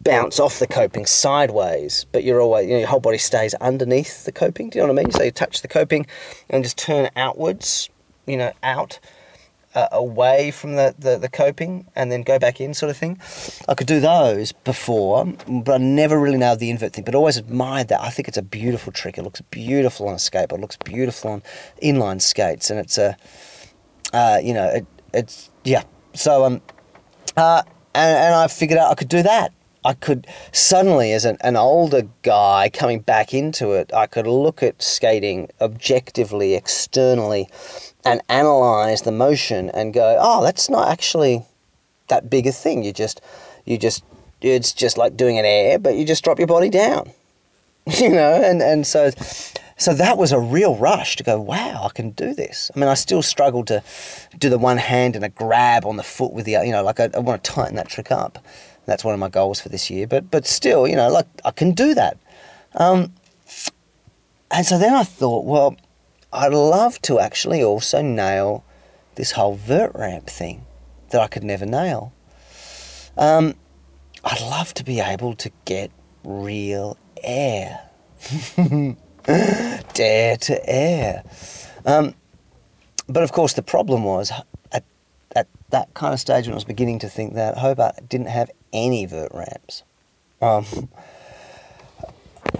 bounce 0.04 0.40
off 0.40 0.60
the 0.60 0.68
coping 0.68 1.06
sideways, 1.06 2.06
but 2.12 2.24
you're 2.24 2.42
always, 2.42 2.68
you 2.68 2.74
know, 2.74 2.80
your 2.80 2.88
whole 2.88 3.00
body 3.00 3.18
stays 3.18 3.54
underneath 3.56 4.26
the 4.26 4.32
coping. 4.32 4.70
Do 4.70 4.80
you 4.80 4.86
know 4.86 4.94
what 4.94 5.00
I 5.00 5.04
mean? 5.04 5.12
So 5.12 5.24
you 5.24 5.32
touch 5.32 5.62
the 5.62 5.68
coping 5.68 6.06
and 6.50 6.64
just 6.64 6.78
turn 6.78 7.10
outwards, 7.16 7.90
you 8.28 8.38
know, 8.38 8.52
out, 8.64 9.00
uh, 9.76 9.88
away 9.92 10.52
from 10.52 10.76
the, 10.76 10.94
the, 11.00 11.18
the 11.18 11.30
coping 11.30 11.88
and 11.96 12.12
then 12.12 12.22
go 12.22 12.38
back 12.38 12.62
in, 12.62 12.74
sort 12.74 12.90
of 12.90 12.98
thing. 12.98 13.20
I 13.68 13.74
could 13.74 13.88
do 13.88 14.00
those 14.00 14.52
before, 14.52 15.26
but 15.26 15.74
I 15.74 15.78
never 15.78 16.20
really 16.20 16.38
nailed 16.38 16.60
the 16.60 16.70
invert 16.70 16.94
thing, 16.94 17.04
but 17.04 17.16
always 17.16 17.38
admired 17.38 17.88
that. 17.88 18.02
I 18.02 18.10
think 18.10 18.28
it's 18.28 18.38
a 18.38 18.44
beautiful 18.44 18.92
trick. 18.92 19.18
It 19.18 19.24
looks 19.24 19.42
beautiful 19.42 20.08
on 20.08 20.14
a 20.14 20.18
skateboard, 20.18 20.60
it 20.60 20.62
looks 20.62 20.78
beautiful 20.78 21.32
on 21.32 21.44
inline 21.82 22.22
skates, 22.22 22.70
and 22.70 22.80
it's 22.80 22.98
a, 22.98 23.18
uh, 24.14 24.40
you 24.44 24.54
know, 24.54 24.68
it, 24.68 24.86
it's, 25.14 25.50
yeah. 25.64 25.84
So, 26.14 26.46
um, 26.46 26.62
uh, 27.36 27.64
and, 27.96 28.18
and 28.18 28.36
I 28.36 28.48
figured 28.48 28.78
out 28.78 28.92
I 28.92 28.96
could 28.96 29.10
do 29.10 29.24
that. 29.24 29.54
I 29.86 29.94
could 29.94 30.28
suddenly, 30.52 31.12
as 31.12 31.26
an, 31.26 31.38
an 31.42 31.58
older 31.58 32.04
guy 32.22 32.70
coming 32.72 33.00
back 33.00 33.34
into 33.34 33.74
it, 33.74 33.94
I 33.94 34.08
could 34.08 34.28
look 34.28 34.64
at 34.64 34.82
skating 34.82 35.50
objectively, 35.60 36.56
externally, 36.56 37.50
and 38.06 38.22
analyze 38.30 39.02
the 39.02 39.12
motion 39.12 39.70
and 39.72 39.94
go, 39.94 40.18
oh, 40.20 40.44
that's 40.44 40.70
not 40.70 40.90
actually 40.90 41.44
that 42.08 42.30
big 42.30 42.48
a 42.48 42.52
thing. 42.52 42.84
You 42.84 42.94
just, 42.94 43.22
you 43.66 43.78
just, 43.78 44.04
it's 44.42 44.74
just 44.74 44.98
like 44.98 45.18
doing 45.18 45.38
an 45.38 45.46
air, 45.46 45.80
but 45.80 45.96
you 45.96 46.06
just 46.06 46.24
drop 46.24 46.38
your 46.38 46.48
body 46.48 46.70
down, 46.70 47.12
you 47.88 48.10
know, 48.10 48.42
and 48.42 48.62
and 48.62 48.88
so. 48.88 49.12
So 49.76 49.94
that 49.96 50.20
was 50.20 50.32
a 50.32 50.40
real 50.40 50.78
rush 50.78 51.16
to 51.16 51.24
go, 51.24 51.42
wow, 51.42 51.86
I 51.86 51.90
can 51.90 52.12
do 52.12 52.36
this. 52.36 52.70
I 52.74 52.80
mean, 52.80 52.88
I 52.88 52.94
still 52.94 53.24
struggle 53.24 53.66
to 53.66 53.84
do 54.38 54.48
the 54.48 54.60
one 54.60 54.78
hand 54.78 55.16
and 55.16 55.26
a 55.26 55.30
grab 55.30 55.84
on 55.84 55.98
the 55.98 56.04
foot 56.04 56.32
with 56.32 56.46
the, 56.46 56.52
you 56.52 56.72
know, 56.72 56.84
like 56.84 57.00
I, 57.00 57.10
I 57.16 57.20
want 57.20 57.44
to 57.44 57.52
tighten 57.52 57.76
that 57.76 57.90
trick 57.90 58.12
up. 58.12 58.38
That's 58.86 59.04
one 59.04 59.14
of 59.14 59.20
my 59.20 59.30
goals 59.30 59.60
for 59.60 59.70
this 59.70 59.90
year. 59.90 60.08
But 60.08 60.30
but 60.30 60.46
still, 60.46 60.88
you 60.88 60.96
know, 60.96 61.10
like 61.10 61.28
I 61.46 61.52
can 61.52 61.72
do 61.72 61.94
that. 61.94 62.18
Um, 62.76 63.14
and 64.52 64.66
so 64.66 64.78
then 64.78 64.94
I 64.94 65.04
thought, 65.04 65.46
well, 65.46 65.76
I'd 66.32 66.54
love 66.54 67.02
to 67.04 67.20
actually 67.20 67.64
also 67.64 68.02
nail 68.02 68.64
this 69.16 69.32
whole 69.32 69.56
vert 69.56 69.92
ramp 69.96 70.28
thing 70.28 70.66
that 71.10 71.22
I 71.22 71.28
could 71.28 71.44
never 71.44 71.66
nail. 71.66 72.14
Um, 73.18 73.56
I'd 74.24 74.42
love 74.42 74.74
to 74.76 74.84
be 74.84 75.00
able 75.00 75.36
to 75.36 75.52
get 75.66 75.92
real 76.24 76.98
air. 77.24 77.80
Dare 79.26 80.38
to 80.38 80.70
air. 80.70 81.24
Um, 81.86 82.16
but 83.08 83.24
of 83.24 83.32
course, 83.32 83.54
the 83.54 83.64
problem 83.64 84.04
was 84.04 84.32
at, 84.72 84.84
at 85.36 85.48
that 85.70 85.94
kind 85.94 86.14
of 86.14 86.20
stage 86.20 86.46
when 86.46 86.54
I 86.54 86.56
was 86.56 86.64
beginning 86.64 87.00
to 87.00 87.10
think 87.10 87.36
that 87.36 87.58
Hobart 87.58 88.08
didn't 88.08 88.28
have 88.28 88.50
any 88.74 89.06
vert 89.06 89.32
ramps. 89.34 89.84
Um, 90.42 90.66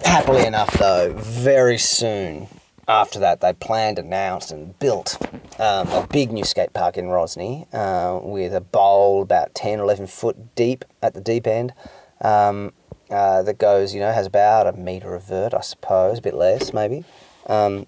happily 0.06 0.46
enough, 0.46 0.72
though, 0.80 1.14
very 1.18 1.78
soon 1.78 2.48
after 2.88 3.20
that, 3.20 3.40
they 3.40 3.54
planned, 3.54 3.98
announced, 3.98 4.52
and 4.52 4.78
built 4.80 5.18
um, 5.60 5.88
a 5.90 6.08
big 6.12 6.32
new 6.32 6.44
skate 6.44 6.74
park 6.74 6.98
in 6.98 7.06
Rosny 7.08 7.66
uh, 7.74 8.20
with 8.22 8.54
a 8.54 8.62
bowl 8.62 9.22
about 9.22 9.56
10 9.56 9.80
or 9.80 9.84
11 9.84 10.08
foot 10.08 10.56
deep 10.56 10.84
at 11.02 11.14
the 11.14 11.22
deep 11.22 11.48
end 11.48 11.74
um, 12.22 12.74
uh, 13.10 13.44
that 13.44 13.58
goes, 13.58 13.94
you 13.94 14.02
know, 14.02 14.12
has 14.12 14.28
about 14.28 14.68
a 14.68 14.74
metre 14.74 15.16
of 15.16 15.24
vert, 15.24 15.54
I 15.54 15.62
suppose, 15.62 16.20
a 16.20 16.22
bit 16.22 16.34
less 16.34 16.74
maybe. 16.74 17.06
Um, 17.48 17.86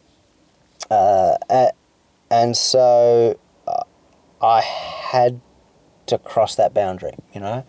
uh, 0.89 1.35
and 2.31 2.55
so 2.55 3.37
uh, 3.67 3.83
I 4.41 4.61
had 4.61 5.41
to 6.07 6.17
cross 6.19 6.55
that 6.55 6.73
boundary, 6.73 7.15
you 7.33 7.41
know 7.41 7.65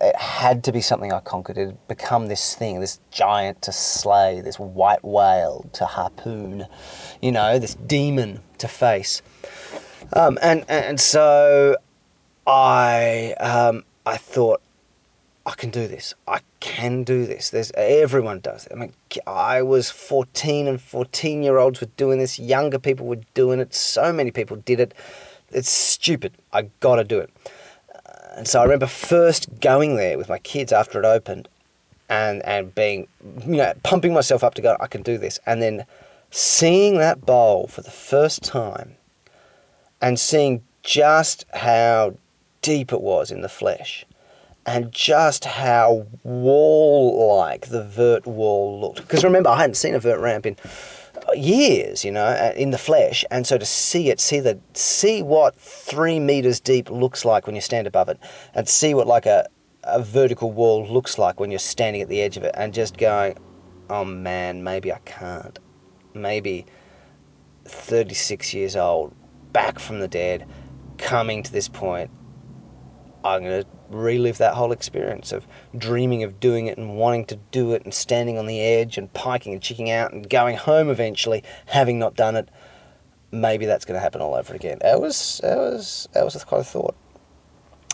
it 0.00 0.16
had 0.16 0.64
to 0.64 0.72
be 0.72 0.80
something 0.80 1.12
I 1.12 1.20
conquered. 1.20 1.58
It 1.58 1.66
had 1.66 1.88
become 1.88 2.26
this 2.26 2.54
thing, 2.54 2.80
this 2.80 3.00
giant 3.10 3.62
to 3.62 3.72
slay, 3.72 4.40
this 4.40 4.58
white 4.58 5.04
whale 5.04 5.66
to 5.74 5.86
harpoon, 5.86 6.66
you 7.22 7.32
know, 7.32 7.58
this 7.58 7.74
demon 7.74 8.40
to 8.58 8.68
face. 8.68 9.22
Um, 10.12 10.38
and 10.42 10.64
and 10.68 11.00
so 11.00 11.76
I 12.46 13.34
um, 13.40 13.84
I 14.06 14.16
thought 14.16 14.60
I 15.46 15.52
can 15.52 15.70
do 15.70 15.88
this. 15.88 16.14
I 16.26 16.40
can 16.60 17.04
do 17.04 17.26
this. 17.26 17.50
There's 17.50 17.72
everyone 17.74 18.40
does 18.40 18.66
it. 18.66 18.72
I 18.72 18.74
mean, 18.74 18.92
I 19.26 19.62
was 19.62 19.90
14 19.90 20.68
and 20.68 20.80
14 20.80 21.42
year 21.42 21.58
olds 21.58 21.80
were 21.80 21.88
doing 21.96 22.18
this. 22.18 22.38
Younger 22.38 22.78
people 22.78 23.06
were 23.06 23.20
doing 23.34 23.60
it. 23.60 23.74
So 23.74 24.12
many 24.12 24.30
people 24.30 24.56
did 24.56 24.80
it. 24.80 24.94
It's 25.50 25.70
stupid. 25.70 26.34
I 26.52 26.62
got 26.80 26.96
to 26.96 27.04
do 27.04 27.18
it. 27.18 27.30
And 28.38 28.46
so 28.46 28.60
I 28.60 28.62
remember 28.62 28.86
first 28.86 29.48
going 29.58 29.96
there 29.96 30.16
with 30.16 30.28
my 30.28 30.38
kids 30.38 30.72
after 30.72 31.00
it 31.00 31.04
opened 31.04 31.48
and, 32.08 32.40
and 32.44 32.72
being, 32.72 33.08
you 33.44 33.56
know, 33.56 33.72
pumping 33.82 34.14
myself 34.14 34.44
up 34.44 34.54
to 34.54 34.62
go, 34.62 34.76
I 34.78 34.86
can 34.86 35.02
do 35.02 35.18
this. 35.18 35.40
And 35.44 35.60
then 35.60 35.84
seeing 36.30 36.98
that 36.98 37.26
bowl 37.26 37.66
for 37.66 37.80
the 37.80 37.90
first 37.90 38.44
time 38.44 38.94
and 40.00 40.20
seeing 40.20 40.62
just 40.84 41.46
how 41.52 42.14
deep 42.62 42.92
it 42.92 43.00
was 43.00 43.32
in 43.32 43.40
the 43.40 43.48
flesh 43.48 44.06
and 44.66 44.92
just 44.92 45.44
how 45.44 46.06
wall 46.22 47.38
like 47.38 47.66
the 47.70 47.82
vert 47.82 48.24
wall 48.24 48.80
looked. 48.80 48.98
Because 48.98 49.24
remember, 49.24 49.50
I 49.50 49.62
hadn't 49.62 49.74
seen 49.74 49.96
a 49.96 49.98
vert 49.98 50.20
ramp 50.20 50.46
in 50.46 50.54
years, 51.36 52.04
you 52.04 52.10
know, 52.10 52.24
uh, 52.24 52.52
in 52.56 52.70
the 52.70 52.78
flesh, 52.78 53.24
and 53.30 53.46
so 53.46 53.58
to 53.58 53.64
see 53.64 54.10
it, 54.10 54.20
see 54.20 54.40
the 54.40 54.58
see 54.74 55.22
what 55.22 55.56
three 55.56 56.20
meters 56.20 56.60
deep 56.60 56.90
looks 56.90 57.24
like 57.24 57.46
when 57.46 57.54
you 57.54 57.62
stand 57.62 57.86
above 57.86 58.08
it, 58.08 58.18
and 58.54 58.68
see 58.68 58.94
what 58.94 59.06
like 59.06 59.26
a 59.26 59.46
a 59.84 60.02
vertical 60.02 60.52
wall 60.52 60.86
looks 60.86 61.18
like 61.18 61.40
when 61.40 61.50
you're 61.50 61.58
standing 61.58 62.02
at 62.02 62.08
the 62.08 62.20
edge 62.20 62.36
of 62.36 62.42
it, 62.42 62.54
and 62.56 62.74
just 62.74 62.96
going, 62.98 63.36
oh 63.90 64.04
man, 64.04 64.62
maybe 64.62 64.92
I 64.92 64.98
can't, 65.04 65.58
maybe. 66.14 66.66
36 67.68 68.54
years 68.54 68.76
old, 68.76 69.14
back 69.52 69.78
from 69.78 70.00
the 70.00 70.08
dead, 70.08 70.46
coming 70.96 71.42
to 71.42 71.52
this 71.52 71.68
point, 71.68 72.10
I'm 73.24 73.42
going 73.42 73.62
to 73.62 73.68
relive 73.90 74.38
that 74.38 74.54
whole 74.54 74.72
experience 74.72 75.32
of 75.32 75.46
dreaming 75.76 76.22
of 76.22 76.40
doing 76.40 76.66
it 76.66 76.78
and 76.78 76.96
wanting 76.96 77.24
to 77.26 77.36
do 77.50 77.72
it 77.72 77.84
and 77.84 77.92
standing 77.92 78.38
on 78.38 78.46
the 78.46 78.60
edge 78.60 78.96
and 78.98 79.12
piking 79.12 79.52
and 79.52 79.62
chicking 79.62 79.90
out 79.90 80.12
and 80.12 80.28
going 80.28 80.56
home 80.56 80.88
eventually, 80.88 81.42
having 81.66 81.98
not 81.98 82.14
done 82.14 82.36
it. 82.36 82.48
Maybe 83.30 83.66
that's 83.66 83.84
going 83.84 83.96
to 83.96 84.00
happen 84.00 84.20
all 84.20 84.34
over 84.34 84.54
again. 84.54 84.78
That 84.80 85.00
was 85.00 85.40
that 85.42 85.58
was 85.58 86.08
that 86.14 86.24
was 86.24 86.42
quite 86.44 86.60
a 86.60 86.64
thought. 86.64 86.94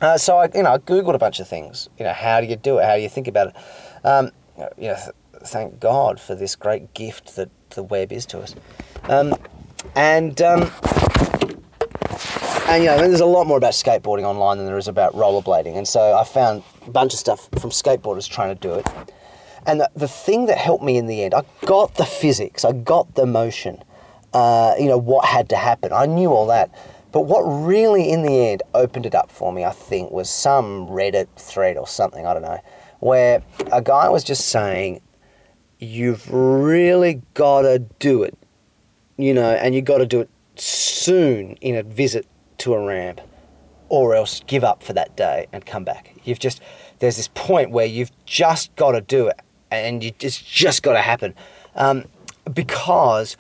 Uh, 0.01 0.19
so 0.19 0.39
I, 0.39 0.49
you 0.55 0.63
know, 0.63 0.73
I 0.73 0.79
googled 0.79 1.15
a 1.15 1.19
bunch 1.19 1.41
of 1.41 1.49
things. 1.49 1.89
You 1.99 2.05
know, 2.05 2.13
how 2.13 2.41
do 2.41 2.47
you 2.47 2.57
do 2.57 2.79
it? 2.79 2.85
How 2.85 2.97
do 2.97 3.03
you 3.03 3.09
think 3.09 3.27
about 3.27 3.49
it? 3.49 3.57
Um, 4.05 4.31
you 4.77 4.89
know, 4.89 4.97
th- 4.97 5.15
thank 5.45 5.81
God 5.81 6.21
for 6.21 6.35
this 6.35 6.55
great 6.57 6.93
gift 6.95 7.37
that 7.37 7.49
the 7.71 7.83
web 7.83 8.13
is 8.13 8.27
to 8.27 8.41
us. 8.41 8.55
Um, 9.05 9.35
and 9.97 10.41
um, 10.43 10.71
and 12.75 12.83
you 12.83 12.91
know, 12.91 12.99
there's 12.99 13.21
a 13.21 13.27
lot 13.27 13.47
more 13.47 13.57
about 13.57 13.73
skateboarding 13.73 14.25
online 14.25 14.59
than 14.59 14.67
there 14.67 14.77
is 14.77 14.89
about 14.89 15.13
rollerblading. 15.13 15.77
And 15.77 15.87
so 15.87 16.17
I 16.17 16.25
found 16.25 16.65
a 16.85 16.91
bunch 16.91 17.13
of 17.13 17.21
stuff 17.21 17.49
from 17.61 17.71
skateboarders 17.71 18.29
trying 18.29 18.49
to 18.49 18.61
do 18.61 18.75
it. 18.75 18.89
And 19.65 19.81
the, 19.81 19.91
the 19.95 20.09
thing 20.09 20.47
that 20.47 20.59
helped 20.59 20.83
me 20.83 20.97
in 20.97 21.07
the 21.07 21.23
end, 21.23 21.35
I 21.35 21.45
got 21.67 21.95
the 21.95 22.05
physics, 22.05 22.65
I 22.65 22.73
got 22.73 23.15
the 23.15 23.27
motion, 23.27 23.81
uh, 24.33 24.75
you 24.77 24.87
know, 24.87 24.99
what 24.99 25.25
had 25.25 25.49
to 25.51 25.57
happen. 25.57 25.93
I 25.93 26.07
knew 26.07 26.33
all 26.33 26.49
that. 26.49 26.69
But 27.13 27.23
what 27.23 27.43
really, 27.43 28.11
in 28.11 28.23
the 28.23 28.49
end, 28.49 28.65
opened 28.75 29.07
it 29.07 29.15
up 29.15 29.31
for 29.31 29.53
me, 29.53 29.65
I 29.65 29.71
think, 29.71 30.11
was 30.11 30.29
some 30.29 30.89
Reddit 30.89 31.29
thread 31.37 31.77
or 31.77 31.87
something, 31.87 32.27
I 32.27 32.33
don't 32.33 32.43
know, 32.43 32.61
where 32.99 33.41
a 33.71 33.83
guy 33.83 34.09
was 34.09 34.25
just 34.25 34.49
saying, 34.49 35.01
You've 35.79 36.29
really 36.33 37.23
got 37.35 37.63
to 37.63 37.79
do 38.01 38.25
it, 38.25 38.37
you 39.17 39.33
know, 39.33 39.53
and 39.55 39.77
you've 39.77 39.85
got 39.85 39.99
to 39.99 40.07
do 40.07 40.21
it 40.21 40.31
soon 40.57 41.53
in 41.61 41.77
a 41.77 41.83
visit 41.83 42.27
to 42.59 42.75
a 42.75 42.85
ramp 42.85 43.21
or 43.89 44.15
else 44.15 44.43
give 44.47 44.65
up 44.65 44.83
for 44.83 44.93
that 44.93 45.17
day 45.17 45.47
and 45.53 45.65
come 45.65 45.85
back. 45.85 46.15
You've 46.25 46.39
just, 46.39 46.61
there's 46.99 47.17
this 47.17 47.29
point 47.35 47.71
where 47.71 47.87
you've 47.87 48.11
just 48.25 48.75
got 48.77 48.93
to 48.93 49.01
do 49.01 49.29
it 49.29 49.41
and 49.71 50.03
you, 50.03 50.13
it's 50.21 50.41
just 50.41 50.83
got 50.83 50.95
to 50.95 51.01
happen. 51.01 51.35
Um, 51.75 52.05
because 52.53 53.37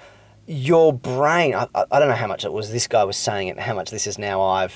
your 0.46 0.92
brain, 0.92 1.54
I, 1.54 1.66
I 1.74 1.98
don't 1.98 2.08
know 2.08 2.14
how 2.14 2.26
much 2.26 2.44
it 2.44 2.52
was 2.52 2.70
this 2.70 2.86
guy 2.86 3.04
was 3.04 3.16
saying 3.16 3.48
it 3.48 3.58
how 3.58 3.74
much 3.74 3.90
this 3.90 4.06
is 4.06 4.18
now 4.18 4.42
I've 4.42 4.74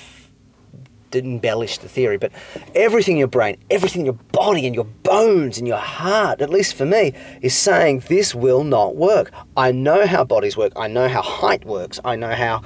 embellished 1.15 1.81
the 1.81 1.89
theory, 1.89 2.17
but 2.17 2.31
everything 2.75 3.13
in 3.15 3.19
your 3.19 3.27
brain, 3.27 3.57
everything 3.69 4.01
in 4.01 4.05
your 4.05 4.19
body 4.31 4.65
and 4.65 4.75
your 4.75 4.85
bones 5.03 5.57
and 5.57 5.67
your 5.67 5.77
heart, 5.77 6.41
at 6.41 6.49
least 6.49 6.75
for 6.75 6.85
me, 6.85 7.13
is 7.41 7.55
saying 7.55 8.03
this 8.07 8.35
will 8.35 8.63
not 8.63 8.95
work. 8.95 9.31
I 9.57 9.71
know 9.71 10.05
how 10.05 10.23
bodies 10.23 10.57
work. 10.57 10.73
I 10.75 10.87
know 10.87 11.07
how 11.07 11.21
height 11.21 11.65
works. 11.65 11.99
I 12.05 12.15
know 12.15 12.33
how 12.33 12.61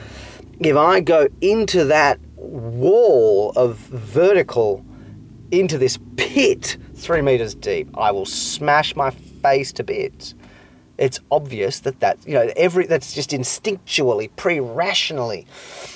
if 0.66 0.78
I 0.78 1.00
go 1.00 1.28
into 1.42 1.86
that 1.86 2.20
wall 2.36 3.52
of 3.56 3.78
vertical, 3.78 4.84
into 5.52 5.78
this 5.78 6.00
pit 6.18 6.78
three 6.96 7.22
meters 7.22 7.56
deep, 7.56 7.90
I 7.98 8.12
will 8.12 8.26
smash 8.26 8.96
my 8.96 9.12
face 9.12 9.72
to 9.74 9.84
bits. 9.84 10.34
It's 10.98 11.20
obvious 11.32 11.82
that 11.82 12.00
that 12.00 12.18
you 12.26 12.34
know 12.34 12.52
every 12.56 12.86
that's 12.86 13.14
just 13.14 13.32
instinctually, 13.32 14.30
pre-rationally, 14.36 15.48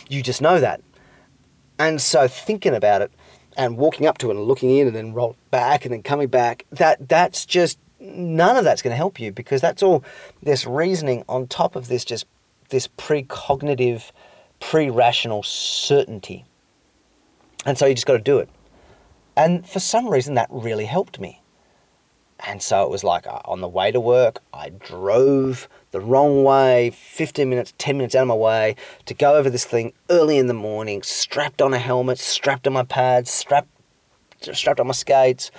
you 0.09 0.21
just 0.21 0.41
know 0.41 0.59
that. 0.59 0.81
And 1.79 2.01
so 2.01 2.27
thinking 2.27 2.73
about 2.73 3.01
it 3.01 3.11
and 3.55 3.77
walking 3.77 4.07
up 4.07 4.17
to 4.19 4.29
it 4.29 4.35
and 4.35 4.43
looking 4.45 4.75
in 4.75 4.87
and 4.87 4.95
then 4.95 5.13
roll 5.13 5.35
back 5.51 5.85
and 5.85 5.93
then 5.93 6.03
coming 6.03 6.27
back, 6.27 6.65
that 6.71 7.07
that's 7.07 7.45
just 7.45 7.77
none 7.99 8.57
of 8.57 8.63
that's 8.63 8.81
going 8.81 8.91
to 8.91 8.97
help 8.97 9.19
you 9.19 9.31
because 9.31 9.61
that's 9.61 9.83
all 9.83 10.03
this 10.43 10.65
reasoning 10.65 11.23
on 11.27 11.47
top 11.47 11.75
of 11.75 11.87
this 11.87 12.05
just 12.05 12.25
this 12.69 12.87
precognitive, 12.87 14.11
pre-rational 14.59 15.43
certainty. 15.43 16.45
And 17.65 17.77
so 17.77 17.85
you 17.85 17.93
just 17.93 18.07
got 18.07 18.13
to 18.13 18.19
do 18.19 18.39
it. 18.39 18.49
And 19.35 19.67
for 19.67 19.79
some 19.79 20.07
reason, 20.09 20.35
that 20.35 20.47
really 20.49 20.85
helped 20.85 21.19
me. 21.19 21.41
And 22.45 22.61
so 22.61 22.83
it 22.83 22.89
was 22.89 23.03
like 23.03 23.25
uh, 23.25 23.39
on 23.45 23.61
the 23.61 23.67
way 23.67 23.91
to 23.91 23.99
work, 23.99 24.39
I 24.53 24.69
drove 24.69 25.67
the 25.91 25.99
wrong 25.99 26.43
way, 26.43 26.91
15 26.91 27.49
minutes, 27.49 27.73
10 27.77 27.97
minutes 27.97 28.15
out 28.15 28.23
of 28.23 28.27
my 28.27 28.35
way 28.35 28.75
to 29.05 29.13
go 29.13 29.35
over 29.35 29.49
this 29.49 29.65
thing 29.65 29.93
early 30.09 30.37
in 30.37 30.47
the 30.47 30.53
morning, 30.53 31.01
strapped 31.01 31.61
on 31.61 31.73
a 31.73 31.79
helmet, 31.79 32.19
strapped 32.19 32.67
on 32.67 32.73
my 32.73 32.83
pads, 32.83 33.31
strapped, 33.31 33.69
strapped 34.41 34.79
on 34.79 34.87
my 34.87 34.93
skates. 34.93 35.51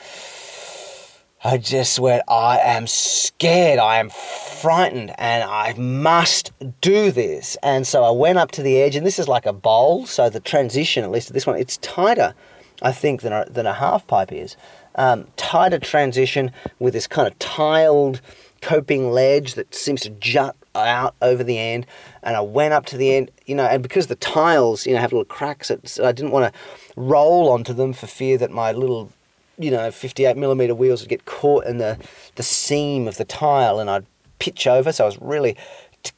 I 1.45 1.59
just 1.59 1.99
went, 1.99 2.23
I 2.28 2.59
am 2.59 2.87
scared, 2.87 3.78
I 3.78 3.99
am 3.99 4.11
frightened, 4.11 5.14
and 5.18 5.45
I 5.45 5.73
must 5.75 6.52
do 6.80 7.12
this. 7.12 7.57
And 7.62 7.87
so 7.87 8.02
I 8.02 8.11
went 8.11 8.38
up 8.38 8.50
to 8.52 8.62
the 8.62 8.80
edge, 8.80 8.97
and 8.97 9.07
this 9.07 9.18
is 9.18 9.28
like 9.28 9.47
a 9.47 9.52
bowl, 9.52 10.07
so 10.07 10.28
the 10.28 10.40
transition, 10.40 11.04
at 11.04 11.11
least 11.11 11.33
this 11.33 11.47
one, 11.47 11.57
it's 11.57 11.76
tighter 11.78 12.35
I 12.83 12.92
think, 12.92 13.23
than 13.23 13.33
a, 13.33 13.45
than 13.49 13.66
a 13.66 13.73
half 13.73 14.07
pipe 14.07 14.33
is. 14.33 14.57
Um, 14.95 15.26
tighter 15.37 15.78
transition 15.78 16.50
with 16.78 16.95
this 16.95 17.07
kind 17.07 17.28
of 17.28 17.38
tiled 17.38 18.21
coping 18.61 19.11
ledge 19.11 19.54
that 19.54 19.75
seems 19.75 20.00
to 20.02 20.11
jut 20.11 20.57
out 20.75 21.14
over 21.23 21.42
the 21.42 21.59
end. 21.59 21.87
And 22.23 22.37
I 22.37 22.40
went 22.40 22.75
up 22.75 22.87
to 22.87 22.97
the 22.97 23.14
end, 23.14 23.30
you 23.47 23.54
know, 23.54 23.64
and 23.64 23.83
because 23.83 24.07
the 24.07 24.16
tiles, 24.16 24.87
you 24.87 24.95
know, 24.95 25.00
have 25.00 25.12
little 25.12 25.25
cracks, 25.25 25.71
it, 25.71 25.99
I 26.02 26.12
didn't 26.12 26.33
want 26.33 26.52
to 26.52 26.61
roll 26.97 27.50
onto 27.50 27.73
them 27.73 27.92
for 27.92 28.07
fear 28.07 28.38
that 28.38 28.50
my 28.50 28.73
little, 28.73 29.11
you 29.59 29.71
know, 29.71 29.91
58 29.91 30.37
millimeter 30.37 30.75
wheels 30.75 31.00
would 31.00 31.09
get 31.09 31.25
caught 31.25 31.67
in 31.67 31.79
the, 31.79 31.99
the 32.37 32.43
seam 32.43 33.09
of 33.09 33.17
the 33.17 33.25
tile 33.25 33.81
and 33.81 33.91
I'd 33.91 34.07
pitch 34.38 34.67
over. 34.67 34.93
So 34.93 35.05
I 35.05 35.07
was 35.07 35.21
really 35.21 35.57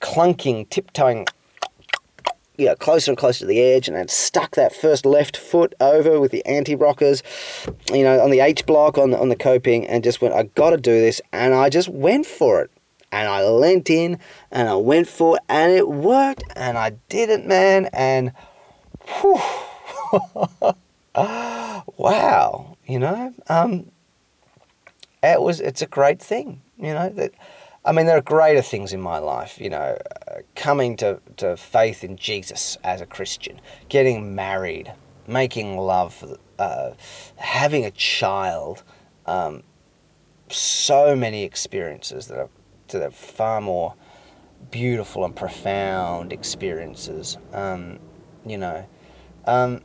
clunking, 0.00 0.68
tiptoeing 0.68 1.26
you 2.60 2.66
know, 2.66 2.74
closer 2.74 3.10
and 3.10 3.16
closer 3.16 3.40
to 3.40 3.46
the 3.46 3.60
edge 3.60 3.88
and 3.88 3.96
I'd 3.96 4.10
stuck 4.10 4.56
that 4.56 4.74
first 4.74 5.06
left 5.06 5.38
foot 5.38 5.74
over 5.80 6.20
with 6.20 6.30
the 6.30 6.44
anti-rockers, 6.44 7.22
you 7.90 8.02
know, 8.02 8.20
on 8.20 8.30
the 8.30 8.40
H 8.40 8.66
block 8.66 8.98
on 8.98 9.12
the, 9.12 9.18
on 9.18 9.30
the 9.30 9.36
coping 9.36 9.86
and 9.86 10.04
just 10.04 10.20
went, 10.20 10.34
I 10.34 10.42
got 10.42 10.70
to 10.70 10.76
do 10.76 10.92
this. 10.92 11.22
And 11.32 11.54
I 11.54 11.70
just 11.70 11.88
went 11.88 12.26
for 12.26 12.60
it. 12.60 12.70
And 13.12 13.28
I 13.28 13.44
leant 13.44 13.88
in 13.90 14.18
and 14.52 14.68
I 14.68 14.74
went 14.74 15.08
for 15.08 15.36
it 15.36 15.42
and 15.48 15.72
it 15.72 15.88
worked 15.88 16.44
and 16.54 16.78
I 16.78 16.90
did 17.08 17.30
it, 17.30 17.44
man. 17.46 17.88
And 17.92 18.32
whew, 19.20 19.40
wow, 21.96 22.69
you 22.90 22.98
know, 22.98 23.32
um, 23.48 23.90
it 25.22 25.40
was, 25.40 25.60
it's 25.60 25.82
a 25.82 25.86
great 25.86 26.20
thing, 26.20 26.60
you 26.78 26.92
know, 26.92 27.08
that 27.10 27.32
I 27.84 27.92
mean, 27.92 28.06
there 28.06 28.18
are 28.18 28.22
greater 28.22 28.60
things 28.60 28.92
in 28.92 29.00
my 29.00 29.18
life, 29.18 29.58
you 29.58 29.70
know, 29.70 29.96
uh, 30.28 30.40
coming 30.54 30.96
to, 30.98 31.18
to 31.38 31.56
faith 31.56 32.04
in 32.04 32.16
Jesus 32.16 32.76
as 32.84 33.00
a 33.00 33.06
Christian, 33.06 33.58
getting 33.88 34.34
married, 34.34 34.92
making 35.26 35.78
love, 35.78 36.22
uh, 36.58 36.90
having 37.36 37.86
a 37.86 37.90
child. 37.92 38.82
Um, 39.24 39.62
so 40.50 41.14
many 41.16 41.44
experiences 41.44 42.26
that 42.26 42.38
are, 42.38 42.50
that 42.88 43.02
are 43.02 43.10
far 43.10 43.60
more 43.60 43.94
beautiful 44.70 45.24
and 45.24 45.34
profound 45.34 46.32
experiences. 46.32 47.38
Um, 47.52 47.98
you 48.44 48.58
know, 48.58 48.84
um, 49.46 49.80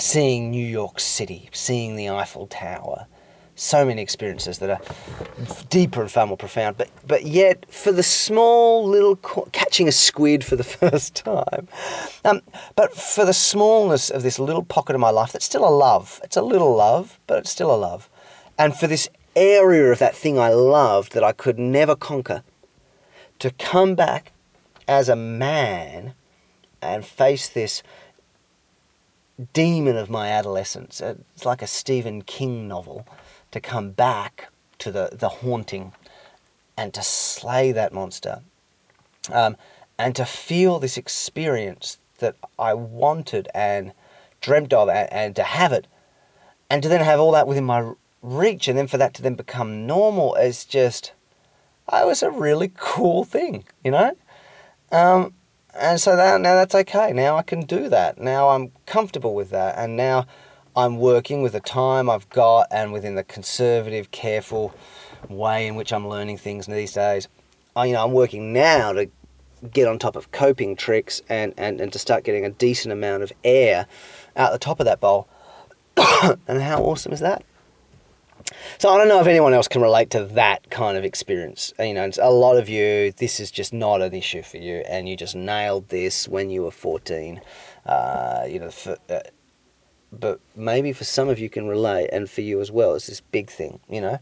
seeing 0.00 0.50
New 0.50 0.66
York 0.66 0.98
City, 0.98 1.48
seeing 1.52 1.96
the 1.96 2.10
Eiffel 2.10 2.46
Tower, 2.46 3.06
so 3.54 3.84
many 3.84 4.00
experiences 4.00 4.58
that 4.58 4.70
are 4.70 4.80
deeper 5.68 6.00
and 6.00 6.10
far 6.10 6.26
more 6.26 6.36
profound. 6.36 6.78
But 6.78 6.88
but 7.06 7.26
yet, 7.26 7.70
for 7.72 7.92
the 7.92 8.02
small 8.02 8.86
little 8.86 9.16
catching 9.52 9.86
a 9.88 9.92
squid 9.92 10.42
for 10.42 10.56
the 10.56 10.64
first 10.80 11.14
time, 11.14 11.68
um, 12.24 12.40
but 12.76 12.94
for 12.94 13.24
the 13.24 13.34
smallness 13.34 14.10
of 14.10 14.22
this 14.22 14.38
little 14.38 14.64
pocket 14.64 14.94
of 14.94 15.00
my 15.00 15.10
life, 15.10 15.32
that's 15.32 15.44
still 15.44 15.68
a 15.68 15.70
love. 15.70 16.20
It's 16.24 16.36
a 16.36 16.42
little 16.42 16.74
love, 16.74 17.18
but 17.26 17.38
it's 17.38 17.50
still 17.50 17.74
a 17.74 17.76
love. 17.76 18.08
And 18.58 18.74
for 18.74 18.86
this 18.86 19.08
area 19.36 19.92
of 19.92 19.98
that 19.98 20.16
thing 20.16 20.38
I 20.38 20.50
loved 20.50 21.12
that 21.12 21.24
I 21.24 21.32
could 21.32 21.58
never 21.58 21.94
conquer, 21.94 22.42
to 23.40 23.50
come 23.52 23.94
back 23.94 24.32
as 24.88 25.08
a 25.08 25.16
man 25.16 26.14
and 26.82 27.04
face 27.04 27.48
this 27.50 27.82
demon 29.52 29.96
of 29.96 30.10
my 30.10 30.28
adolescence. 30.28 31.00
It's 31.00 31.44
like 31.44 31.62
a 31.62 31.66
Stephen 31.66 32.22
King 32.22 32.68
novel 32.68 33.06
to 33.50 33.60
come 33.60 33.90
back 33.90 34.48
to 34.78 34.90
the, 34.90 35.10
the 35.12 35.28
haunting 35.28 35.92
and 36.76 36.92
to 36.94 37.02
slay 37.02 37.72
that 37.72 37.92
monster 37.92 38.40
um, 39.32 39.56
and 39.98 40.16
to 40.16 40.24
feel 40.24 40.78
this 40.78 40.96
experience 40.96 41.98
that 42.18 42.36
I 42.58 42.74
wanted 42.74 43.48
and 43.54 43.92
dreamt 44.40 44.72
of 44.72 44.88
and, 44.88 45.12
and 45.12 45.36
to 45.36 45.42
have 45.42 45.72
it 45.72 45.86
and 46.70 46.82
to 46.82 46.88
then 46.88 47.00
have 47.00 47.20
all 47.20 47.32
that 47.32 47.46
within 47.46 47.64
my 47.64 47.92
reach 48.22 48.68
and 48.68 48.78
then 48.78 48.86
for 48.86 48.98
that 48.98 49.14
to 49.14 49.22
then 49.22 49.34
become 49.34 49.86
normal 49.86 50.34
is 50.34 50.64
just 50.64 51.12
it 51.92 52.06
was 52.06 52.22
a 52.22 52.30
really 52.30 52.70
cool 52.76 53.24
thing 53.24 53.64
you 53.82 53.90
know 53.90 54.16
um, 54.92 55.32
and 55.74 56.00
so 56.00 56.16
that, 56.16 56.40
now 56.40 56.54
that's 56.54 56.74
okay 56.74 57.12
now 57.12 57.36
i 57.36 57.42
can 57.42 57.60
do 57.60 57.88
that 57.88 58.18
now 58.18 58.48
i'm 58.48 58.72
comfortable 58.86 59.34
with 59.34 59.50
that 59.50 59.76
and 59.78 59.96
now 59.96 60.26
I'm 60.76 60.98
working 60.98 61.42
with 61.42 61.52
the 61.52 61.60
time 61.60 62.08
I've 62.08 62.28
got 62.30 62.68
and 62.70 62.92
within 62.92 63.16
the 63.16 63.24
conservative, 63.24 64.10
careful 64.12 64.72
way 65.28 65.66
in 65.66 65.74
which 65.74 65.92
I'm 65.92 66.06
learning 66.06 66.38
things 66.38 66.66
these 66.66 66.92
days. 66.92 67.28
I, 67.74 67.86
you 67.86 67.94
know, 67.94 68.04
I'm 68.04 68.12
working 68.12 68.52
now 68.52 68.92
to 68.92 69.08
get 69.72 69.88
on 69.88 69.98
top 69.98 70.16
of 70.16 70.30
coping 70.30 70.76
tricks 70.76 71.22
and, 71.28 71.52
and, 71.56 71.80
and 71.80 71.92
to 71.92 71.98
start 71.98 72.24
getting 72.24 72.44
a 72.44 72.50
decent 72.50 72.92
amount 72.92 73.24
of 73.24 73.32
air 73.42 73.86
out 74.36 74.52
the 74.52 74.58
top 74.58 74.80
of 74.80 74.86
that 74.86 75.00
bowl. 75.00 75.28
and 76.46 76.62
how 76.62 76.82
awesome 76.82 77.12
is 77.12 77.20
that? 77.20 77.44
So 78.78 78.88
I 78.88 78.98
don't 78.98 79.08
know 79.08 79.20
if 79.20 79.26
anyone 79.26 79.54
else 79.54 79.68
can 79.68 79.82
relate 79.82 80.10
to 80.10 80.24
that 80.24 80.70
kind 80.70 80.96
of 80.96 81.04
experience. 81.04 81.72
You 81.78 81.94
know, 81.94 82.10
a 82.20 82.30
lot 82.30 82.56
of 82.56 82.68
you, 82.68 83.12
this 83.12 83.40
is 83.40 83.50
just 83.50 83.72
not 83.72 84.02
an 84.02 84.14
issue 84.14 84.42
for 84.42 84.56
you, 84.58 84.82
and 84.88 85.08
you 85.08 85.16
just 85.16 85.34
nailed 85.34 85.88
this 85.88 86.28
when 86.28 86.50
you 86.50 86.62
were 86.62 86.70
14. 86.70 87.40
Uh, 87.86 88.46
you 88.48 88.58
know, 88.58 88.70
for, 88.70 88.96
uh, 89.08 89.20
but 90.12 90.40
maybe 90.56 90.92
for 90.92 91.04
some 91.04 91.28
of 91.28 91.38
you 91.38 91.48
can 91.48 91.68
relate, 91.68 92.10
and 92.12 92.28
for 92.28 92.40
you 92.40 92.60
as 92.60 92.70
well, 92.70 92.94
it's 92.94 93.06
this 93.06 93.20
big 93.20 93.50
thing, 93.50 93.80
you 93.88 94.00
know. 94.00 94.18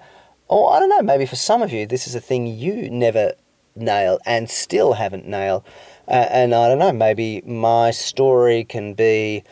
Or 0.48 0.72
I 0.72 0.78
don't 0.78 0.88
know, 0.88 1.02
maybe 1.02 1.26
for 1.26 1.36
some 1.36 1.62
of 1.62 1.72
you, 1.72 1.86
this 1.86 2.06
is 2.06 2.14
a 2.14 2.20
thing 2.20 2.46
you 2.46 2.90
never 2.90 3.34
nail 3.76 4.18
and 4.26 4.48
still 4.48 4.92
haven't 4.92 5.26
nailed. 5.26 5.64
Uh, 6.06 6.26
and 6.30 6.54
I 6.54 6.68
don't 6.68 6.78
know, 6.78 6.92
maybe 6.92 7.42
my 7.42 7.90
story 7.90 8.64
can 8.64 8.94
be 8.94 9.44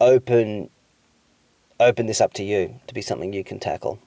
open 0.00 0.70
open 1.82 2.06
this 2.06 2.20
up 2.20 2.32
to 2.34 2.44
you 2.44 2.80
to 2.86 2.94
be 2.94 3.02
something 3.02 3.32
you 3.32 3.44
can 3.44 3.58
tackle. 3.58 3.98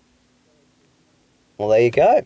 Well, 1.58 1.70
there 1.70 1.82
you 1.82 1.92
go. 1.92 2.26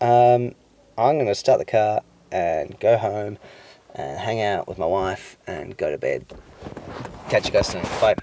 Um, 0.00 0.54
I'm 0.98 1.16
going 1.16 1.26
to 1.26 1.34
start 1.34 1.58
the 1.58 1.64
car 1.64 2.02
and 2.30 2.78
go 2.80 2.96
home 2.96 3.38
and 3.94 4.18
hang 4.18 4.40
out 4.40 4.68
with 4.68 4.78
my 4.78 4.86
wife 4.86 5.36
and 5.46 5.76
go 5.76 5.90
to 5.90 5.98
bed. 5.98 6.26
Catch 7.28 7.46
you 7.46 7.52
guys 7.52 7.68
soon. 7.68 7.82
Bye. 8.00 8.16